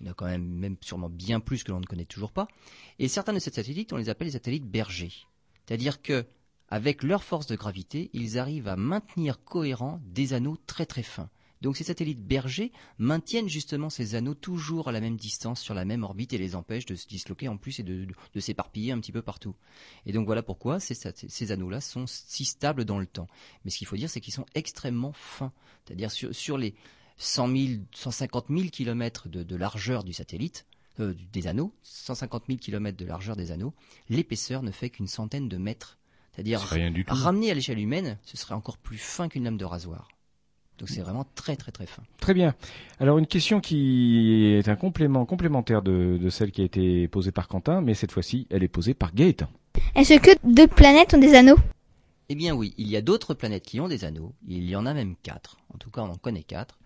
[0.00, 2.48] Il y en a quand même, sûrement bien plus que l'on ne connaît toujours pas.
[2.98, 5.12] Et certains de ces satellites, on les appelle les satellites bergers.
[5.66, 6.26] C'est-à-dire que
[6.68, 11.30] avec leur force de gravité, ils arrivent à maintenir cohérents des anneaux très très fins.
[11.64, 15.86] Donc ces satellites bergers maintiennent justement ces anneaux toujours à la même distance sur la
[15.86, 18.06] même orbite et les empêchent de se disloquer en plus et de,
[18.38, 19.54] s'éparpiller un petit peu partout.
[20.04, 23.28] Et donc voilà pourquoi ces, anneaux-là sont si stables dans le temps.
[23.64, 25.52] Mais ce qu'il faut dire, c'est qu'ils sont extrêmement fins.
[25.86, 26.74] C'est-à-dire sur les
[27.16, 30.66] 100 000, 150 000 kilomètres de, de largeur du satellite,
[31.00, 33.72] euh, des anneaux, 150 000 kilomètres de largeur des anneaux,
[34.08, 35.98] l'épaisseur ne fait qu'une centaine de mètres.
[36.32, 37.14] C'est-à-dire C'est rien du tout.
[37.14, 40.08] Ramené à l'échelle humaine, ce serait encore plus fin qu'une lame de rasoir.
[40.78, 42.02] Donc c'est vraiment très très très fin.
[42.18, 42.54] Très bien.
[42.98, 47.30] Alors une question qui est un complément complémentaire de, de celle qui a été posée
[47.30, 49.48] par Quentin, mais cette fois-ci, elle est posée par Gaëtan.
[49.94, 51.58] Est-ce que d'autres planètes ont des anneaux?
[52.28, 54.86] Eh bien oui, il y a d'autres planètes qui ont des anneaux, il y en
[54.86, 56.78] a même quatre, en tout cas on en connaît quatre,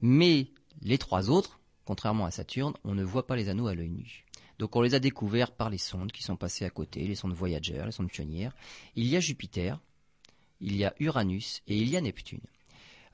[0.00, 0.48] mais
[0.80, 4.24] les trois autres, contrairement à Saturne, on ne voit pas les anneaux à l'œil nu.
[4.58, 7.32] Donc on les a découverts par les sondes qui sont passées à côté, les sondes
[7.32, 8.54] Voyager, les sondes pionnières.
[8.96, 9.80] Il y a Jupiter,
[10.60, 12.40] il y a Uranus et il y a Neptune.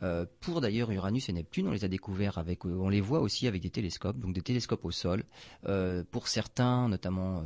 [0.03, 3.21] Euh, pour d'ailleurs Uranus et Neptune, on les a découverts avec, euh, on les voit
[3.21, 5.25] aussi avec des télescopes, donc des télescopes au sol.
[5.67, 7.43] Euh, pour certains, notamment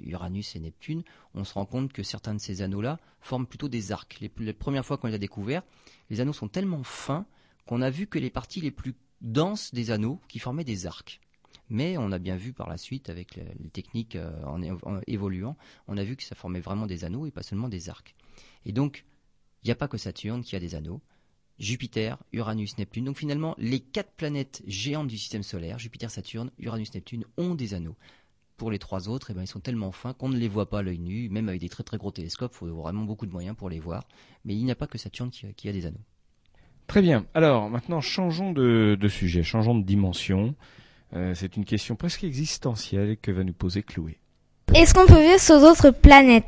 [0.00, 1.02] Uranus et Neptune,
[1.34, 4.18] on se rend compte que certains de ces anneaux-là forment plutôt des arcs.
[4.20, 5.62] Les, les premières fois qu'on les a découverts,
[6.10, 7.26] les anneaux sont tellement fins
[7.66, 11.20] qu'on a vu que les parties les plus denses des anneaux qui formaient des arcs.
[11.68, 14.60] Mais on a bien vu par la suite, avec les, techniques en
[15.06, 15.56] évoluant,
[15.88, 18.14] on a vu que ça formait vraiment des anneaux et pas seulement des arcs.
[18.66, 19.06] Et donc,
[19.62, 21.00] il n'y a pas que Saturne qui a des anneaux.
[21.58, 23.04] Jupiter, Uranus, Neptune.
[23.04, 27.74] Donc finalement, les quatre planètes géantes du système solaire, Jupiter, Saturne, Uranus, Neptune, ont des
[27.74, 27.96] anneaux.
[28.56, 30.80] Pour les trois autres, eh ben, ils sont tellement fins qu'on ne les voit pas
[30.80, 33.32] à l'œil nu, même avec des très très gros télescopes, il faut vraiment beaucoup de
[33.32, 34.06] moyens pour les voir.
[34.44, 36.04] Mais il n'y a pas que Saturne qui a, qui a des anneaux.
[36.86, 37.26] Très bien.
[37.34, 40.54] Alors maintenant, changeons de, de sujet, changeons de dimension.
[41.14, 44.18] Euh, c'est une question presque existentielle que va nous poser Chloé.
[44.74, 46.46] Est-ce qu'on peut vivre sur d'autres planètes?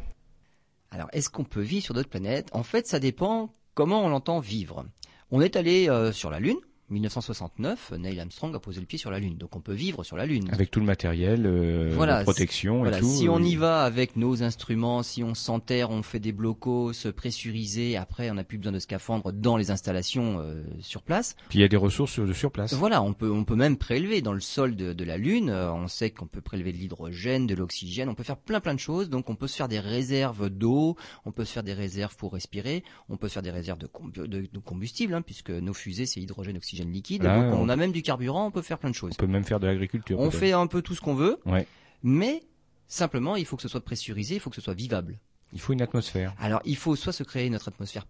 [0.90, 2.48] Alors, est-ce qu'on peut vivre sur d'autres planètes?
[2.52, 4.86] En fait, ça dépend comment on l'entend vivre?
[5.30, 6.58] On est allé euh, sur la Lune.
[6.90, 10.16] 1969, Neil Armstrong a posé le pied sur la Lune, donc on peut vivre sur
[10.16, 10.48] la Lune.
[10.52, 13.10] Avec tout le matériel euh, Voilà, de protection Voilà, et tout.
[13.10, 16.92] si on euh, y va avec nos instruments, si on s'enterre, on fait des blocos
[17.16, 21.36] pressurisés, après on n'a plus besoin de scaphandre dans les installations euh, sur place.
[21.48, 22.74] Puis il y a des ressources sur, sur place.
[22.74, 25.50] Voilà, on peut on peut même prélever dans le sol de, de la Lune.
[25.50, 28.08] euh, on sait qu'on peut prélever de l'hydrogène, de l'oxygène.
[28.08, 29.08] On peut faire plein plein de choses.
[29.10, 32.32] Donc on peut se faire des réserves d'eau, on peut se faire des réserves pour
[32.34, 36.20] respirer, on peut se faire des réserves de- de combustible, hein, puisque nos fusées c'est
[36.20, 37.22] hydrogène, oxygène liquide.
[37.22, 38.46] Là, Donc on on- a même du carburant.
[38.46, 39.12] On peut faire plein de choses.
[39.14, 40.18] On peut même faire de l'agriculture.
[40.18, 41.66] On fait un peu tout ce qu'on veut, Ouais.
[42.02, 42.42] mais
[42.88, 45.18] simplement il faut que ce soit pressurisé, il faut que ce soit vivable.
[45.52, 46.34] Il faut une atmosphère.
[46.38, 48.06] Alors il faut soit se créer notre atmosphère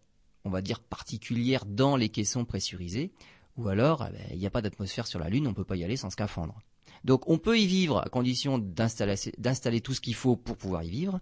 [0.47, 3.13] on va dire, particulière dans les caissons pressurisés,
[3.57, 5.65] ou alors, eh ben, il n'y a pas d'atmosphère sur la Lune, on ne peut
[5.65, 6.59] pas y aller sans scaphandre.
[7.03, 10.91] Donc on peut y vivre à condition d'installer tout ce qu'il faut pour pouvoir y
[10.91, 11.21] vivre.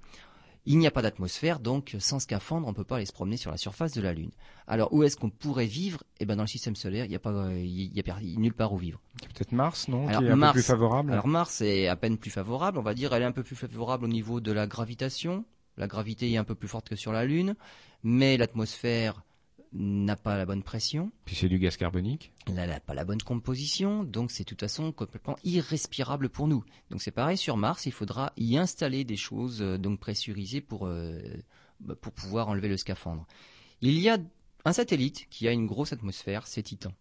[0.64, 3.36] Il n'y a pas d'atmosphère, donc sans scaphandre, on ne peut pas aller se promener
[3.36, 4.30] sur la surface de la Lune.
[4.68, 6.04] Alors où est-ce qu'on pourrait vivre?
[6.20, 8.72] Eh ben dans le système solaire, il n'y a pas, il y a, nulle part
[8.72, 9.00] où vivre.
[9.34, 10.06] Peut-être Mars, non?
[10.06, 11.12] Alors, Qui est un peu plus favorable.
[11.12, 13.12] Alors Mars est à peine plus favorable, on va dire.
[13.12, 15.44] Elle est un peu plus favorable au niveau de la gravitation.
[15.76, 17.56] La gravité est un peu plus forte que sur la Lune,
[18.04, 19.24] mais l'atmosphère
[19.72, 21.10] n'a pas la bonne pression.
[21.24, 22.32] Puis c'est du gaz carbonique.
[22.46, 26.64] Elle n'a pas la bonne composition, donc c'est de toute façon complètement irrespirable pour nous.
[26.90, 30.86] Donc c'est pareil sur Mars, il faudra y installer des choses euh, donc pressurisées pour
[30.86, 31.20] euh,
[31.80, 33.26] bah, pour pouvoir enlever le scaphandre.
[33.80, 34.18] Il y a
[34.64, 36.92] un satellite qui a une grosse atmosphère, c'est Titan.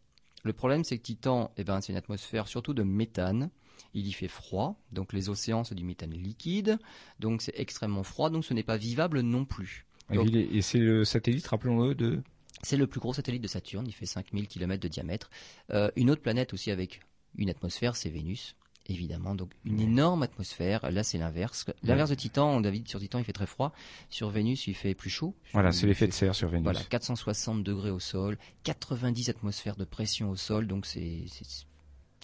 [0.44, 3.50] Le problème c'est que Titan, eh ben, c'est une atmosphère surtout de méthane.
[3.94, 6.80] Il y fait froid, donc les océans c'est du méthane liquide,
[7.20, 9.86] donc c'est extrêmement froid, donc ce n'est pas vivable non plus.
[10.10, 12.24] et c'est le satellite, rappelons-le, de
[12.64, 15.30] c'est le plus gros satellite de Saturne, il fait 5000 km de diamètre.
[15.72, 17.02] Euh, une autre planète aussi avec
[17.38, 18.56] une atmosphère, c'est Vénus,
[18.88, 19.36] évidemment.
[19.36, 20.90] Donc une énorme atmosphère.
[20.92, 21.66] Là, c'est l'inverse.
[21.84, 23.74] L'inverse de Titan, on dit sur Titan, il fait très froid.
[24.10, 25.36] Sur Vénus, il fait plus chaud.
[25.54, 26.64] Voilà, c'est l'effet de serre sur Vénus.
[26.64, 30.68] Voilà, 460 degrés au sol, 90 atmosphères de pression au sol.
[30.68, 31.26] Donc c'est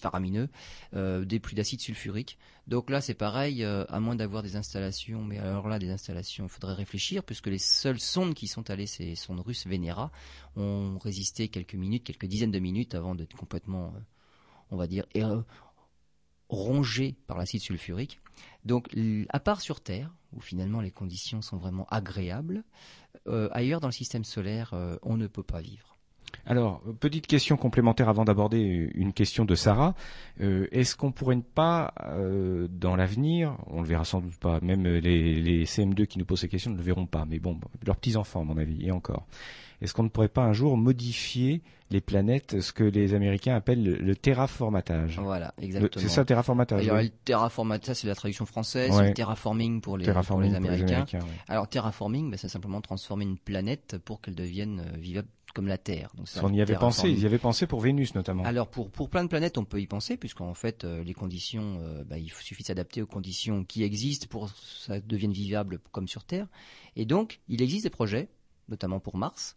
[0.00, 0.48] faramineux,
[0.94, 2.38] euh, des pluies d'acide sulfurique.
[2.66, 6.44] Donc là, c'est pareil, euh, à moins d'avoir des installations, mais alors là, des installations,
[6.44, 10.10] il faudrait réfléchir, puisque les seules sondes qui sont allées, ces sondes russes Venera,
[10.56, 14.00] ont résisté quelques minutes, quelques dizaines de minutes avant d'être complètement, euh,
[14.70, 15.06] on va dire,
[16.48, 18.20] rongées par l'acide sulfurique.
[18.64, 18.88] Donc,
[19.30, 22.64] à part sur Terre, où finalement les conditions sont vraiment agréables,
[23.52, 25.97] ailleurs dans le système solaire, on ne peut pas vivre.
[26.46, 29.94] Alors, petite question complémentaire avant d'aborder une question de Sarah.
[30.40, 34.58] Euh, est-ce qu'on pourrait ne pas, euh, dans l'avenir, on le verra sans doute pas,
[34.60, 37.96] même les, CM2 qui nous posent ces questions ne le verront pas, mais bon, leurs
[37.96, 39.26] petits-enfants à mon avis, et encore.
[39.80, 43.82] Est-ce qu'on ne pourrait pas un jour modifier les planètes, ce que les Américains appellent
[43.82, 46.02] le, terraformatage Voilà, exactement.
[46.02, 46.86] C'est ça, terraformatage.
[46.86, 51.06] Alors, le terraformatage, c'est la traduction française, le terraforming pour les, Américains.
[51.48, 55.78] Alors, terraforming, ben, c'est simplement transformer une planète pour qu'elle devienne euh, vivable comme la
[55.78, 56.10] Terre.
[56.14, 58.44] Donc, on y avait pensé, ils y avaient pensé pour Vénus notamment.
[58.44, 61.80] Alors pour pour plein de planètes, on peut y penser puisqu'en fait euh, les conditions,
[61.80, 65.80] euh, bah, il suffit de s'adapter aux conditions qui existent pour que ça devienne vivable
[65.90, 66.46] comme sur Terre.
[66.96, 68.28] Et donc il existe des projets,
[68.68, 69.56] notamment pour Mars.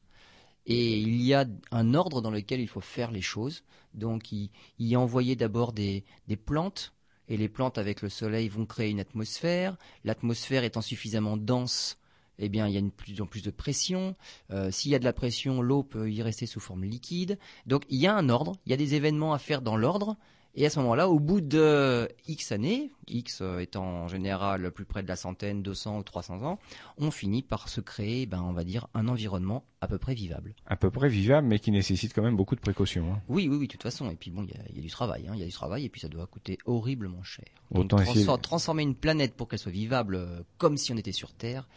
[0.65, 3.63] Et il y a un ordre dans lequel il faut faire les choses.
[3.93, 6.03] Donc il, y envoyer d'abord des,
[6.45, 6.93] plantes
[7.27, 9.77] et les plantes avec le soleil vont créer une atmosphère.
[10.03, 11.97] L'atmosphère étant suffisamment dense
[12.43, 14.15] eh bien, il y a une plus en plus de pression.
[14.49, 17.37] Euh, s'il y a de la pression, l'eau peut y rester sous forme liquide.
[17.67, 20.17] Donc, il y a un ordre, il y a des événements à faire dans l'ordre.
[20.55, 24.85] Et à ce moment-là, au bout de X années, X euh, étant en général plus
[24.85, 26.59] près de la centaine, 200 ou 300 ans,
[26.97, 30.53] on finit par se créer, ben, on va dire, un environnement à peu près vivable.
[30.65, 33.13] À peu près vivable, mais qui nécessite quand même beaucoup de précautions.
[33.13, 33.21] Hein.
[33.29, 34.11] Oui, oui, oui, de toute façon.
[34.11, 35.31] Et puis bon, il y a, du travail, hein.
[35.35, 37.45] il y a du travail, et puis ça doit coûter horriblement cher.
[37.73, 37.97] Autant
[38.41, 41.67] transformer une planète pour qu'elle soit vivable euh, comme si on était sur Terre,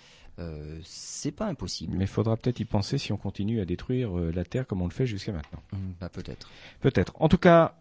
[0.40, 1.96] euh, c'est pas impossible.
[1.96, 4.82] Mais il faudra peut-être y penser si on continue à détruire euh, la Terre comme
[4.82, 5.62] on le fait jusqu'à maintenant.
[5.72, 6.48] Mmh, bah, peut-être.
[6.80, 7.12] Peut-être.
[7.20, 7.76] En tout cas,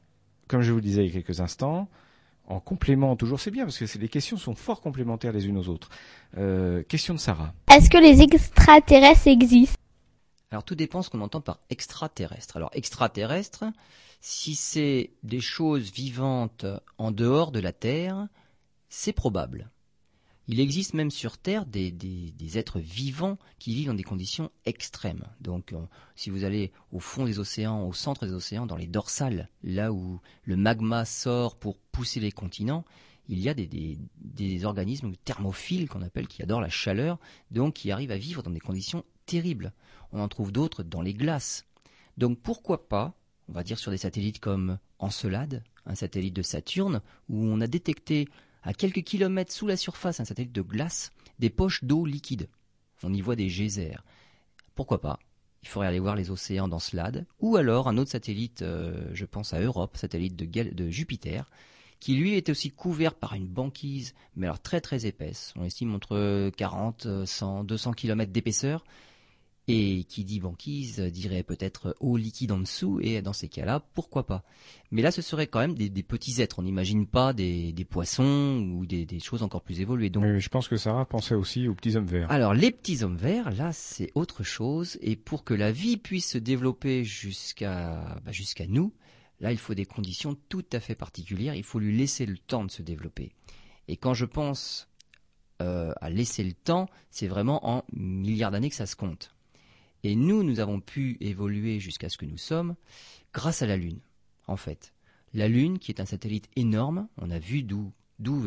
[0.54, 1.90] comme je vous le disais il y a quelques instants,
[2.46, 5.68] en complément toujours, c'est bien parce que les questions sont fort complémentaires les unes aux
[5.68, 5.90] autres.
[6.38, 7.56] Euh, question de Sarah.
[7.72, 9.80] Est-ce que les extraterrestres existent?
[10.52, 12.56] Alors tout dépend ce qu'on entend par extraterrestre.
[12.56, 13.64] Alors extraterrestre,
[14.22, 16.68] si c'est des choses vivantes
[17.00, 18.28] en dehors de la Terre,
[18.90, 19.72] c'est probable.
[20.48, 21.94] Il existe même sur Terre des,
[22.58, 25.24] êtres vivants qui vivent dans des conditions extrêmes.
[25.40, 25.80] Donc, euh,
[26.16, 29.94] si vous allez au fond des océans, au centre des océans, dans les dorsales, là
[29.94, 32.84] où le magma sort pour pousser les continents,
[33.30, 37.20] il y a des, des organismes thermophiles qu'on appelle qui adorent la chaleur,
[37.52, 39.72] donc qui arrivent à vivre dans des conditions terribles.
[40.12, 41.66] On en trouve d'autres dans les glaces.
[42.18, 43.16] Donc, pourquoi pas,
[43.48, 47.68] on va dire sur des satellites comme Encelade, un satellite de Saturne, où on a
[47.68, 48.28] détecté
[48.64, 52.50] à quelques kilomètres sous la surface, un satellite de glace, des poches d'eau liquide.
[53.04, 54.04] On y voit des geysers.
[54.76, 55.20] Pourquoi pas?
[55.62, 59.26] Il faudrait aller voir les océans dans Slade, ou alors un autre satellite, euh, je
[59.26, 61.50] pense à Europe, satellite de, Jupiter,
[62.00, 65.54] qui lui est aussi couvert par une banquise, mais alors très très épaisse.
[65.56, 68.84] On estime entre 40, 100, 200 km d'épaisseur.
[69.70, 74.26] Et qui dit banquise dirait peut-être eau liquide en dessous, et dans ces cas-là, pourquoi
[74.26, 74.44] pas
[74.92, 78.86] Mais là, ce serait quand même des, petits êtres, on n'imagine pas des, poissons ou
[78.86, 80.10] des, choses encore plus évoluées.
[80.10, 82.30] Donc, je pense que Sarah pensait aussi aux petits hommes verts.
[82.30, 86.32] Alors, les petits hommes verts, là, c'est autre chose, et pour que la vie puisse
[86.32, 88.92] se développer jusqu'à bah, jusqu'à nous,
[89.40, 92.66] là, il faut des conditions tout à fait particulières, il faut lui laisser le temps
[92.66, 93.32] de se développer.
[93.88, 94.90] Et quand je pense
[95.62, 99.33] euh, à laisser le temps, c'est vraiment en milliards d'années que ça se compte.
[100.04, 102.76] Et nous, nous avons pu évoluer jusqu'à ce que nous sommes
[103.34, 104.02] grâce à la Lune,
[104.48, 104.94] en fait.
[105.34, 107.94] La Lune, qui est un satellite énorme, on a vu d'où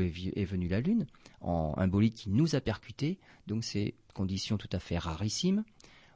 [0.01, 1.07] est, venue la Lune,
[1.41, 5.65] en un bolide qui nous a percuté, donc c'est condition tout à fait rarissime.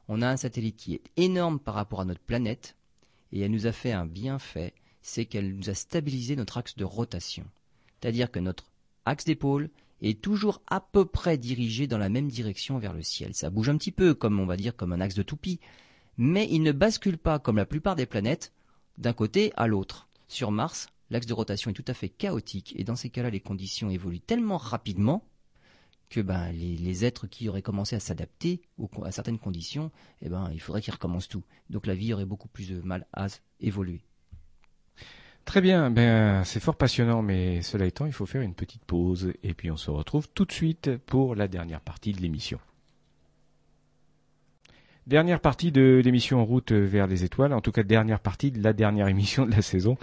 [0.07, 2.75] On a un satellite qui est énorme par rapport à notre planète,
[3.31, 6.85] et elle nous a fait un bienfait, c'est qu'elle nous a stabilisé notre axe de
[6.85, 7.45] rotation.
[7.99, 8.71] C'est-à-dire que notre
[9.05, 9.69] axe d'épaule
[10.01, 13.33] est toujours à peu près dirigé dans la même direction vers le ciel.
[13.33, 15.59] Ça bouge un petit peu, comme on va dire, comme un axe de toupie,
[16.17, 18.53] mais il ne bascule pas, comme la plupart des planètes,
[18.97, 20.07] d'un côté à l'autre.
[20.27, 23.39] Sur Mars, l'axe de rotation est tout à fait chaotique, et dans ces cas-là, les
[23.39, 25.23] conditions évoluent tellement rapidement
[26.09, 28.61] que ben, les, êtres qui auraient commencé à s'adapter
[29.03, 31.43] à certaines conditions, eh ben, il faudrait qu'ils recommencent tout.
[31.69, 33.27] Donc la vie aurait beaucoup plus de mal à
[33.61, 34.01] évoluer.
[35.45, 39.33] Très bien, ben, c'est fort passionnant, mais cela étant, il faut faire une petite pause
[39.43, 42.59] et puis on se retrouve tout de suite pour la dernière partie de l'émission.
[45.07, 48.61] Dernière partie de l'émission En route vers les étoiles, en tout cas dernière partie de
[48.61, 49.97] la dernière émission de la saison.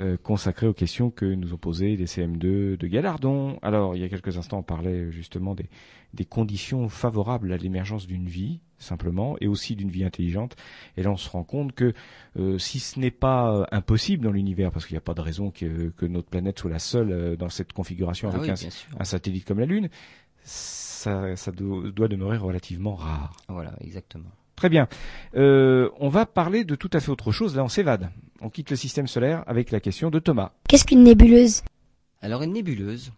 [0.00, 3.60] Euh, consacré aux questions que nous ont posées les CM2 de Galardon.
[3.62, 8.26] Alors, il y a quelques instants, on parlait justement des conditions favorables à l'émergence d'une
[8.26, 10.56] vie, simplement, et aussi d'une vie intelligente.
[10.96, 11.92] Et là, on se rend compte que
[12.38, 15.20] euh, si ce n'est pas euh, impossible dans l'univers, parce qu'il n'y a pas de
[15.20, 18.54] raison que, que, notre planète soit la seule dans cette configuration ah avec un,
[19.00, 19.88] un, satellite comme la Lune,
[20.44, 23.32] ça, ça doit demeurer relativement rare.
[23.48, 24.30] Voilà, exactement.
[24.56, 24.88] Très bien.
[25.34, 27.56] Euh, on va parler de tout à fait autre chose.
[27.56, 28.10] Là, on s'évade.
[28.40, 30.52] On quitte le système solaire avec la question de Thomas.
[30.68, 31.62] Qu'est-ce qu'une nébuleuse?
[32.20, 33.12] Alors, une nébuleuse,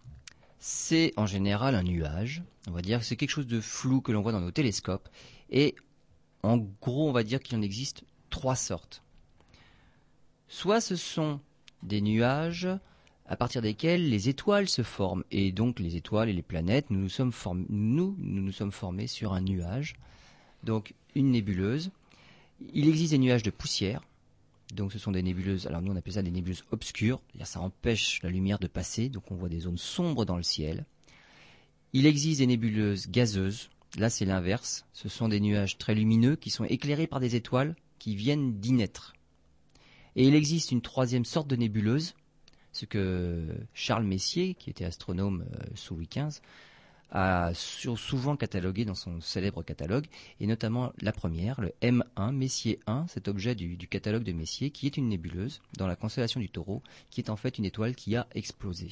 [0.59, 2.42] c'est en général un nuage.
[2.68, 5.09] On va dire que c'est quelque chose de flou que l'on voit dans nos télescopes.
[5.50, 5.74] Et
[6.42, 9.02] en gros, on va dire qu'il en existe trois sortes.
[10.48, 11.40] Soit ce sont
[11.82, 12.68] des nuages
[13.28, 15.24] à partir desquels les étoiles se forment.
[15.30, 17.32] Et donc les étoiles et les planètes, nous nous sommes,
[18.72, 19.96] formés sur un nuage.
[20.62, 21.90] Donc une nébuleuse.
[22.72, 24.02] Il existe des nuages de poussière.
[24.74, 28.20] Donc ce sont des nébuleuses, alors nous on appelle ça des nébuleuses obscures, ça empêche
[28.24, 30.87] la lumière de passer, donc on voit des zones sombres dans le ciel.
[31.92, 36.50] Il existe des nébuleuses gazeuses, là c'est l'inverse, ce sont des nuages très lumineux qui
[36.50, 39.14] sont éclairés par des étoiles qui viennent d'y naître.
[40.14, 42.14] Et il existe une troisième sorte de nébuleuse,
[42.72, 46.40] ce que Charles Messier, qui était astronome euh, sous Louis XV,
[47.11, 50.06] a souvent catalogué dans son célèbre catalogue,
[50.40, 54.87] et notamment la première, le M1, Messier 1, cet objet du, catalogue de Messier, qui
[54.87, 58.16] est une nébuleuse dans la constellation du taureau, qui est en fait une étoile qui
[58.16, 58.90] a explosé.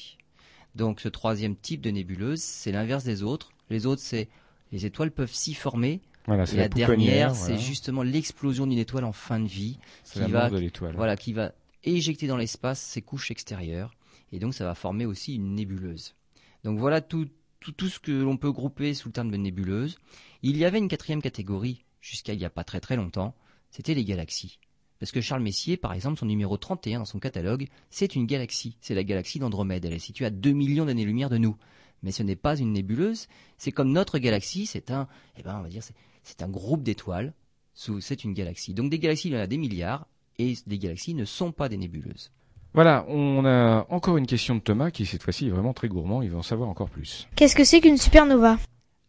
[0.74, 3.50] Donc ce troisième type de nébuleuse, c'est l'inverse des autres.
[3.70, 4.28] Les autres, c'est
[4.74, 9.38] les étoiles peuvent s'y former, et la, dernière, c'est justement l'explosion d'une étoile en fin
[9.38, 10.50] de vie qui va,
[10.94, 11.52] voilà, qui va
[11.84, 13.94] éjecter dans l'espace ses couches extérieures,
[14.32, 16.16] et donc ça va former aussi une nébuleuse.
[16.64, 17.28] Donc voilà tout,
[17.60, 19.96] tout, ce que l'on peut grouper sous le terme de nébuleuse.
[20.42, 23.36] Il y avait une quatrième catégorie, jusqu'à il n'y a pas très très longtemps,
[23.70, 24.58] c'était les galaxies.
[24.98, 28.76] Parce que Charles Messier, par exemple, son numéro 31 dans son catalogue, c'est une galaxie.
[28.80, 29.84] C'est la galaxie d'Andromède.
[29.84, 31.56] Elle est située à 2 millions d'années-lumière de nous.
[32.04, 33.26] Mais ce n'est pas une nébuleuse.
[33.58, 34.66] C'est comme notre galaxie.
[34.66, 35.82] C'est un, eh ben, on va dire,
[36.22, 37.32] c'est un groupe d'étoiles.
[37.74, 38.74] C'est une galaxie.
[38.74, 40.06] Donc des galaxies, il y en a des milliards.
[40.38, 42.30] Et des galaxies ne sont pas des nébuleuses.
[42.74, 46.22] Voilà, on a encore une question de Thomas qui cette fois-ci est vraiment très gourmand,
[46.22, 47.28] il va en savoir encore plus.
[47.36, 48.58] Qu'est-ce que c'est qu'une supernova?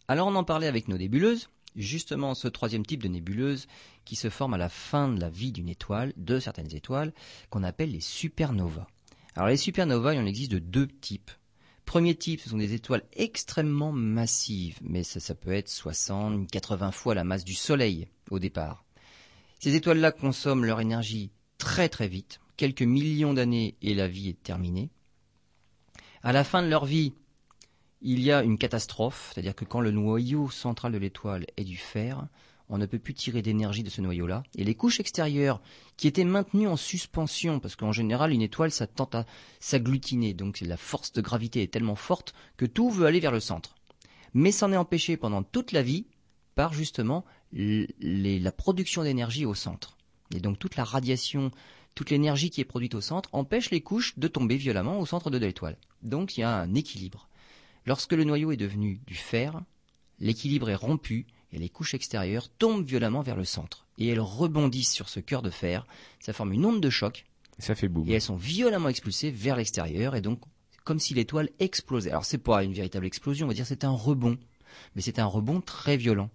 [0.07, 3.65] Alors on en parlait avec nos nébuleuses, justement ce troisième type de nébuleuse
[4.03, 7.11] qui se forme à la fin de la vie d'une étoile, de certaines étoiles,
[7.49, 8.85] qu'on appelle les supernovas.
[9.33, 11.31] Alors les supernovas, il en existe de deux types.
[11.85, 16.91] Premier type, ce sont des étoiles extrêmement massives, mais ça, ça peut être 60, 80
[16.91, 18.85] fois la masse du Soleil au départ.
[19.59, 24.43] Ces étoiles-là consomment leur énergie très très vite, quelques millions d'années et la vie est
[24.43, 24.89] terminée.
[26.23, 27.13] À la fin de leur vie,
[28.01, 31.77] il y a une catastrophe, c'est-à-dire que quand le noyau central de l'étoile est du
[31.77, 32.27] fer,
[32.69, 34.43] on ne peut plus tirer d'énergie de ce noyau-là.
[34.57, 35.61] Et les couches extérieures,
[35.97, 39.25] qui étaient maintenues en suspension, parce qu'en général, une étoile, ça tente à
[39.59, 43.39] s'agglutiner, donc la force de gravité est tellement forte que tout veut aller vers le
[43.39, 43.75] centre.
[44.33, 46.07] Mais s'en est empêché pendant toute la vie
[46.55, 49.97] par justement la production d'énergie au centre.
[50.33, 51.51] Et donc toute la radiation
[51.95, 55.29] toute l'énergie qui est produite au centre empêche les couches de tomber violemment au centre
[55.29, 55.77] de l'étoile.
[56.03, 57.29] Donc il y a un équilibre.
[57.85, 59.61] Lorsque le noyau est devenu du fer,
[60.19, 63.85] l'équilibre est rompu et les couches extérieures tombent violemment vers le centre.
[63.97, 65.85] Et elles rebondissent sur ce cœur de fer,
[66.19, 67.25] ça forme une onde de choc.
[67.59, 68.07] Ça fait boum.
[68.09, 70.41] Et elles sont violemment expulsées vers l'extérieur et donc
[70.83, 72.11] comme si l'étoile explosait.
[72.11, 74.37] Alors c'est pas une véritable explosion, on va dire c'est un rebond,
[74.95, 76.29] mais c'est un rebond très violent.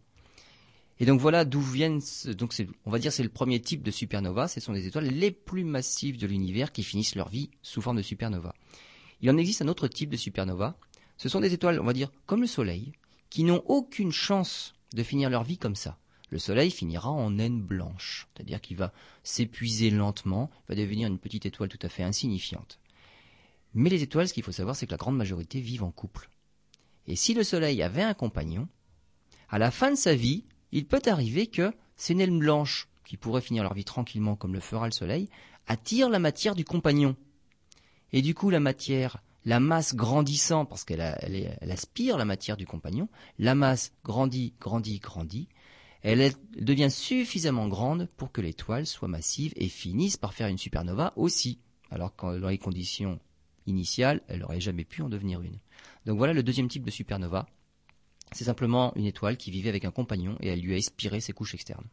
[0.99, 2.03] Et donc voilà d'où viennent,
[2.37, 2.55] donc
[2.85, 5.65] on va dire c'est le premier type de supernova, ce sont des étoiles les plus
[5.65, 8.55] massives de l'univers qui finissent leur vie sous forme de supernova.
[9.23, 10.77] Il en existe un autre type de supernova,
[11.17, 12.93] ce sont des étoiles, on va dire, comme le Soleil,
[13.31, 15.99] qui n'ont aucune chance de finir leur vie comme ça.
[16.31, 18.93] le Soleil finira en naine blanche, c'est-à-dire qu'il va
[19.25, 22.79] s'épuiser lentement, va devenir une petite étoile tout à fait insignifiante.
[23.75, 26.31] Mais les étoiles, ce qu'il faut savoir, c'est que la grande majorité vivent en couple.
[27.07, 28.69] Et si le Soleil avait un compagnon,
[29.49, 33.41] à la fin de sa vie, il peut arriver que ces naines blanches, qui pourraient
[33.41, 35.29] finir leur vie tranquillement comme le fera le Soleil,
[35.67, 37.17] attirent la matière du compagnon.
[38.13, 42.67] Et du coup, la matière, la masse grandissant, parce qu'elle elle aspire la matière du
[42.67, 45.49] compagnon, la masse grandit, grandit, grandit,
[46.03, 51.13] elle devient suffisamment grande pour que l'étoile soit massive et finisse par faire une supernova
[51.17, 51.61] aussi,
[51.91, 53.21] alors que dans les conditions
[53.67, 55.59] initiales, elle n'aurait jamais pu en devenir une.
[56.07, 57.47] Donc voilà le deuxième type de supernova.
[58.33, 61.33] C'est simplement une étoile qui vivait avec un compagnon et elle lui a expiré ses
[61.33, 61.87] couches externes.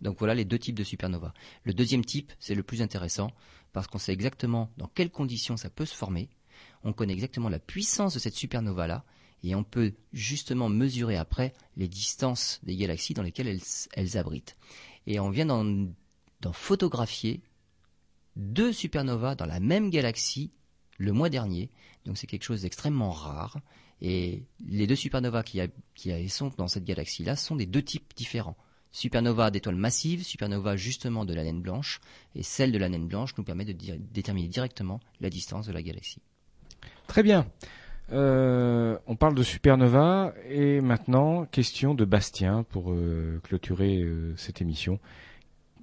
[0.00, 1.32] Donc voilà les deux types de supernova.
[1.64, 3.30] Le deuxième type, c'est le plus intéressant
[3.72, 6.28] parce qu'on sait exactement dans quelles conditions ça peut se former.
[6.84, 9.04] On connaît exactement la puissance de cette supernova-là
[9.42, 13.60] et on peut justement mesurer après les distances des galaxies dans lesquelles
[13.92, 14.56] elles, abritent.
[15.06, 17.42] Et on vient d'en photographier
[18.34, 20.50] deux supernovas dans la même galaxie
[20.98, 21.70] le mois dernier.
[22.04, 23.58] Donc c'est quelque chose d'extrêmement rare.
[24.00, 25.60] Et les deux supernovas qui,
[26.28, 28.56] sont dans cette galaxie-là sont des deux types différents.
[28.92, 32.00] Supernova d'étoiles massives, supernova justement de la naine blanche,
[32.34, 35.82] et celle de la naine blanche nous permet de déterminer directement la distance de la
[35.82, 36.22] galaxie.
[37.06, 37.46] Très bien.
[38.12, 44.60] Euh, on parle de supernova et maintenant question de Bastien pour euh, clôturer euh, cette
[44.60, 45.00] émission.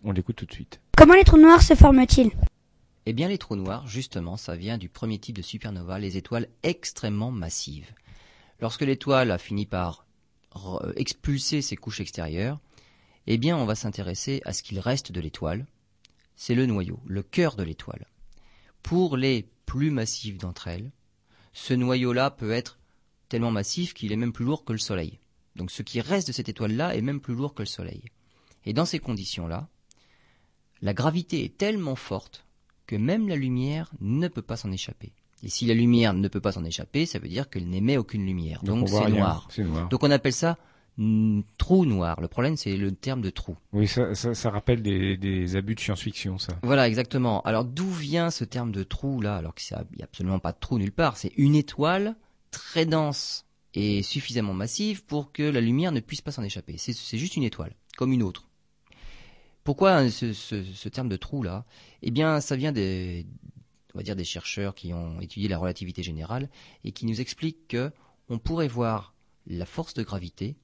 [0.03, 0.79] On l'écoute tout de suite.
[0.97, 2.31] Comment les trous noirs se forment-ils?
[3.05, 6.47] Eh bien, les trous noirs, justement, ça vient du premier type de supernova, les étoiles
[6.63, 7.91] extrêmement massives.
[8.61, 10.05] Lorsque l'étoile a fini par
[10.95, 12.59] expulser ses couches extérieures,
[13.27, 15.65] eh bien, on va s'intéresser à ce qu'il reste de l'étoile.
[16.37, 18.07] C'est le noyau, le cœur de l'étoile.
[18.83, 20.91] Pour les plus massives d'entre elles,
[21.53, 22.79] ce noyau-là peut être
[23.29, 25.19] tellement massif qu'il est même plus lourd que le Soleil.
[25.55, 28.03] Donc ce qui reste de cette étoile-là est même plus lourd que le Soleil.
[28.65, 29.67] Et dans ces conditions-là,
[30.81, 32.45] la gravité est tellement forte
[32.87, 35.13] que même la lumière ne peut pas s'en échapper.
[35.43, 38.25] Et si la lumière ne peut pas s'en échapper, ça veut dire qu'elle n'émet aucune
[38.25, 38.63] lumière.
[38.63, 39.47] Donc c'est noir.
[39.89, 40.57] Donc on appelle ça
[41.57, 42.21] trou noir.
[42.21, 43.57] Le problème, c'est le terme de trou.
[43.71, 46.53] Oui, ça, ça, rappelle des, des, abus de science-fiction, ça.
[46.63, 47.41] Voilà, exactement.
[47.41, 50.59] Alors d'où vient ce terme de trou là Alors qu'il n'y a absolument pas de
[50.59, 51.17] trou nulle part?
[51.17, 52.15] C'est une étoile
[52.51, 56.77] très dense et suffisamment massive pour que la lumière ne puisse pas s'en échapper.
[56.77, 58.47] C'est juste une étoile, comme une autre.
[59.63, 61.65] Pourquoi ce, terme de trou là?
[62.01, 63.25] Eh bien, ça vient des,
[63.95, 66.49] on va dire des chercheurs qui ont étudié la relativité générale
[66.83, 67.91] et qui nous expliquent que
[68.29, 69.15] on pourrait voir
[69.47, 70.55] la force de gravité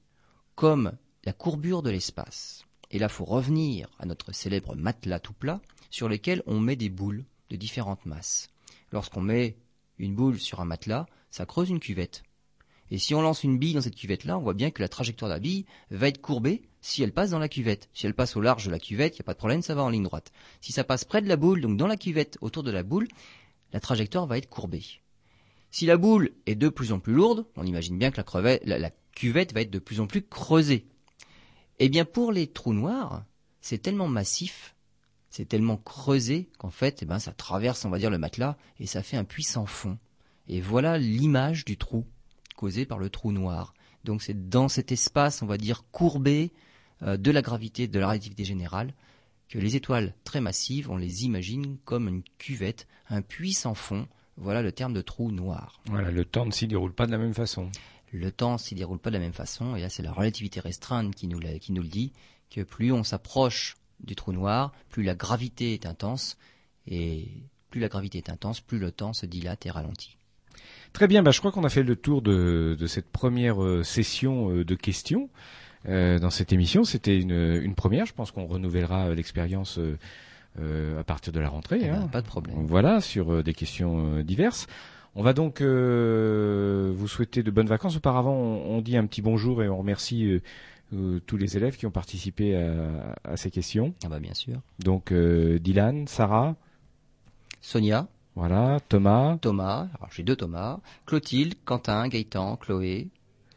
[0.54, 0.92] comme
[1.24, 2.64] la courbure de l'espace.
[2.90, 6.88] Et là, faut revenir à notre célèbre matelas tout plat sur lequel on met des
[6.88, 8.48] boules de différentes masses.
[8.92, 9.56] Lorsqu'on met
[9.98, 12.22] une boule sur un matelas, ça creuse une cuvette.
[12.90, 15.28] Et si on lance une bille dans cette cuvette-là, on voit bien que la trajectoire
[15.28, 17.88] de la bille va être courbée si elle passe dans la cuvette.
[17.92, 19.74] Si elle passe au large de la cuvette, il n'y a pas de problème, ça
[19.74, 20.32] va en ligne droite.
[20.60, 23.06] Si ça passe près de la boule, donc dans la cuvette, autour de la boule,
[23.72, 24.84] la trajectoire va être courbée.
[25.70, 28.20] Si la boule est de plus en plus lourde, on imagine bien que
[28.64, 28.90] la,
[29.20, 30.86] cuvette va être de plus en plus creusée.
[31.78, 33.22] Eh bien, pour les trous noirs,
[33.60, 34.74] c'est tellement massif,
[35.28, 38.86] c'est tellement creusé qu'en fait, eh ben, ça traverse, on va dire, le matelas et
[38.86, 39.98] ça fait un puissant fond.
[40.48, 42.06] Et voilà l'image du trou
[42.56, 43.74] causé par le trou noir.
[44.04, 46.50] Donc c'est dans cet espace, on va dire, courbé
[47.02, 48.94] euh, de la gravité, de la relativité générale,
[49.50, 54.08] que les étoiles très massives, on les imagine comme une cuvette, un puits sans fond.
[54.38, 55.82] Voilà le terme de trou noir.
[55.90, 57.70] Voilà, le temps ne s'y déroule pas de la même façon.
[58.12, 61.14] Le temps s'y déroule pas de la même façon, et là c'est la relativité restreinte
[61.14, 62.12] qui nous, qui nous le dit,
[62.50, 66.36] que plus on s'approche du trou noir, plus la gravité est intense,
[66.86, 67.28] et
[67.70, 70.16] plus la gravité est intense, plus le temps se dilate et ralentit.
[70.92, 73.84] Très bien, bah, je crois qu'on a fait le tour de, de cette première euh,
[73.84, 75.30] session euh, de questions
[75.88, 76.84] euh, dans cette émission.
[76.84, 79.78] C'était une, une, première, je pense qu'on renouvellera l'expérience
[80.58, 81.78] à partir de la rentrée.
[81.80, 82.08] Eh ben, hein.
[82.08, 82.56] Pas de problème.
[82.66, 84.66] Voilà, sur des questions diverses.
[85.16, 87.96] On va donc vous souhaiter de bonnes vacances.
[87.96, 90.40] Auparavant, on, dit un petit bonjour et on remercie
[91.26, 93.94] tous les élèves qui ont participé à, à ces questions.
[94.04, 94.60] Ah bah bien sûr.
[94.78, 96.54] Donc Dylan, Sarah,
[97.60, 99.36] Sonia, voilà, Thomas.
[99.40, 103.08] Thomas, alors j'ai deux Thomas, Clotilde, Quentin, Gaëtan, Chloé,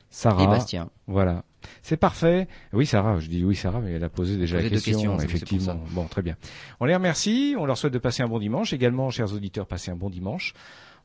[0.09, 0.89] Sarah et Bastien.
[1.07, 1.43] Voilà.
[1.81, 2.47] C'est parfait.
[2.73, 5.79] Oui, Sarah, je dis oui, Sarah, mais elle a posé déjà la question, effectivement.
[5.91, 6.35] Bon, très bien.
[6.81, 8.73] On les remercie, on leur souhaite de passer un bon dimanche.
[8.73, 10.53] Également, chers auditeurs, passer un bon dimanche.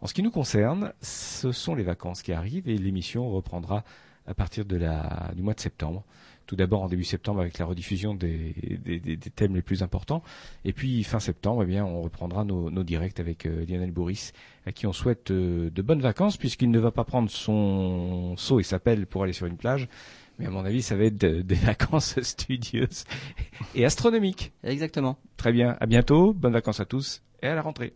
[0.00, 3.84] En ce qui nous concerne, ce sont les vacances qui arrivent et l'émission reprendra
[4.26, 6.04] à partir de la, du mois de septembre
[6.48, 8.54] tout d'abord en début septembre avec la rediffusion des,
[9.36, 10.22] thèmes les plus importants.
[10.64, 14.32] Et puis fin septembre, eh bien, on reprendra nos, directs avec euh, Lionel Bourris,
[14.66, 18.60] à qui on souhaite euh, de bonnes vacances, puisqu'il ne va pas prendre son seau
[18.60, 19.88] et sa pelle pour aller sur une plage,
[20.38, 23.04] Mais à mon avis, ça va être de- des vacances studieuses
[23.74, 24.52] et astronomiques.
[24.64, 25.18] Exactement.
[25.36, 25.76] Très bien.
[25.80, 26.32] À bientôt.
[26.32, 27.92] Bonnes vacances à tous et à la rentrée.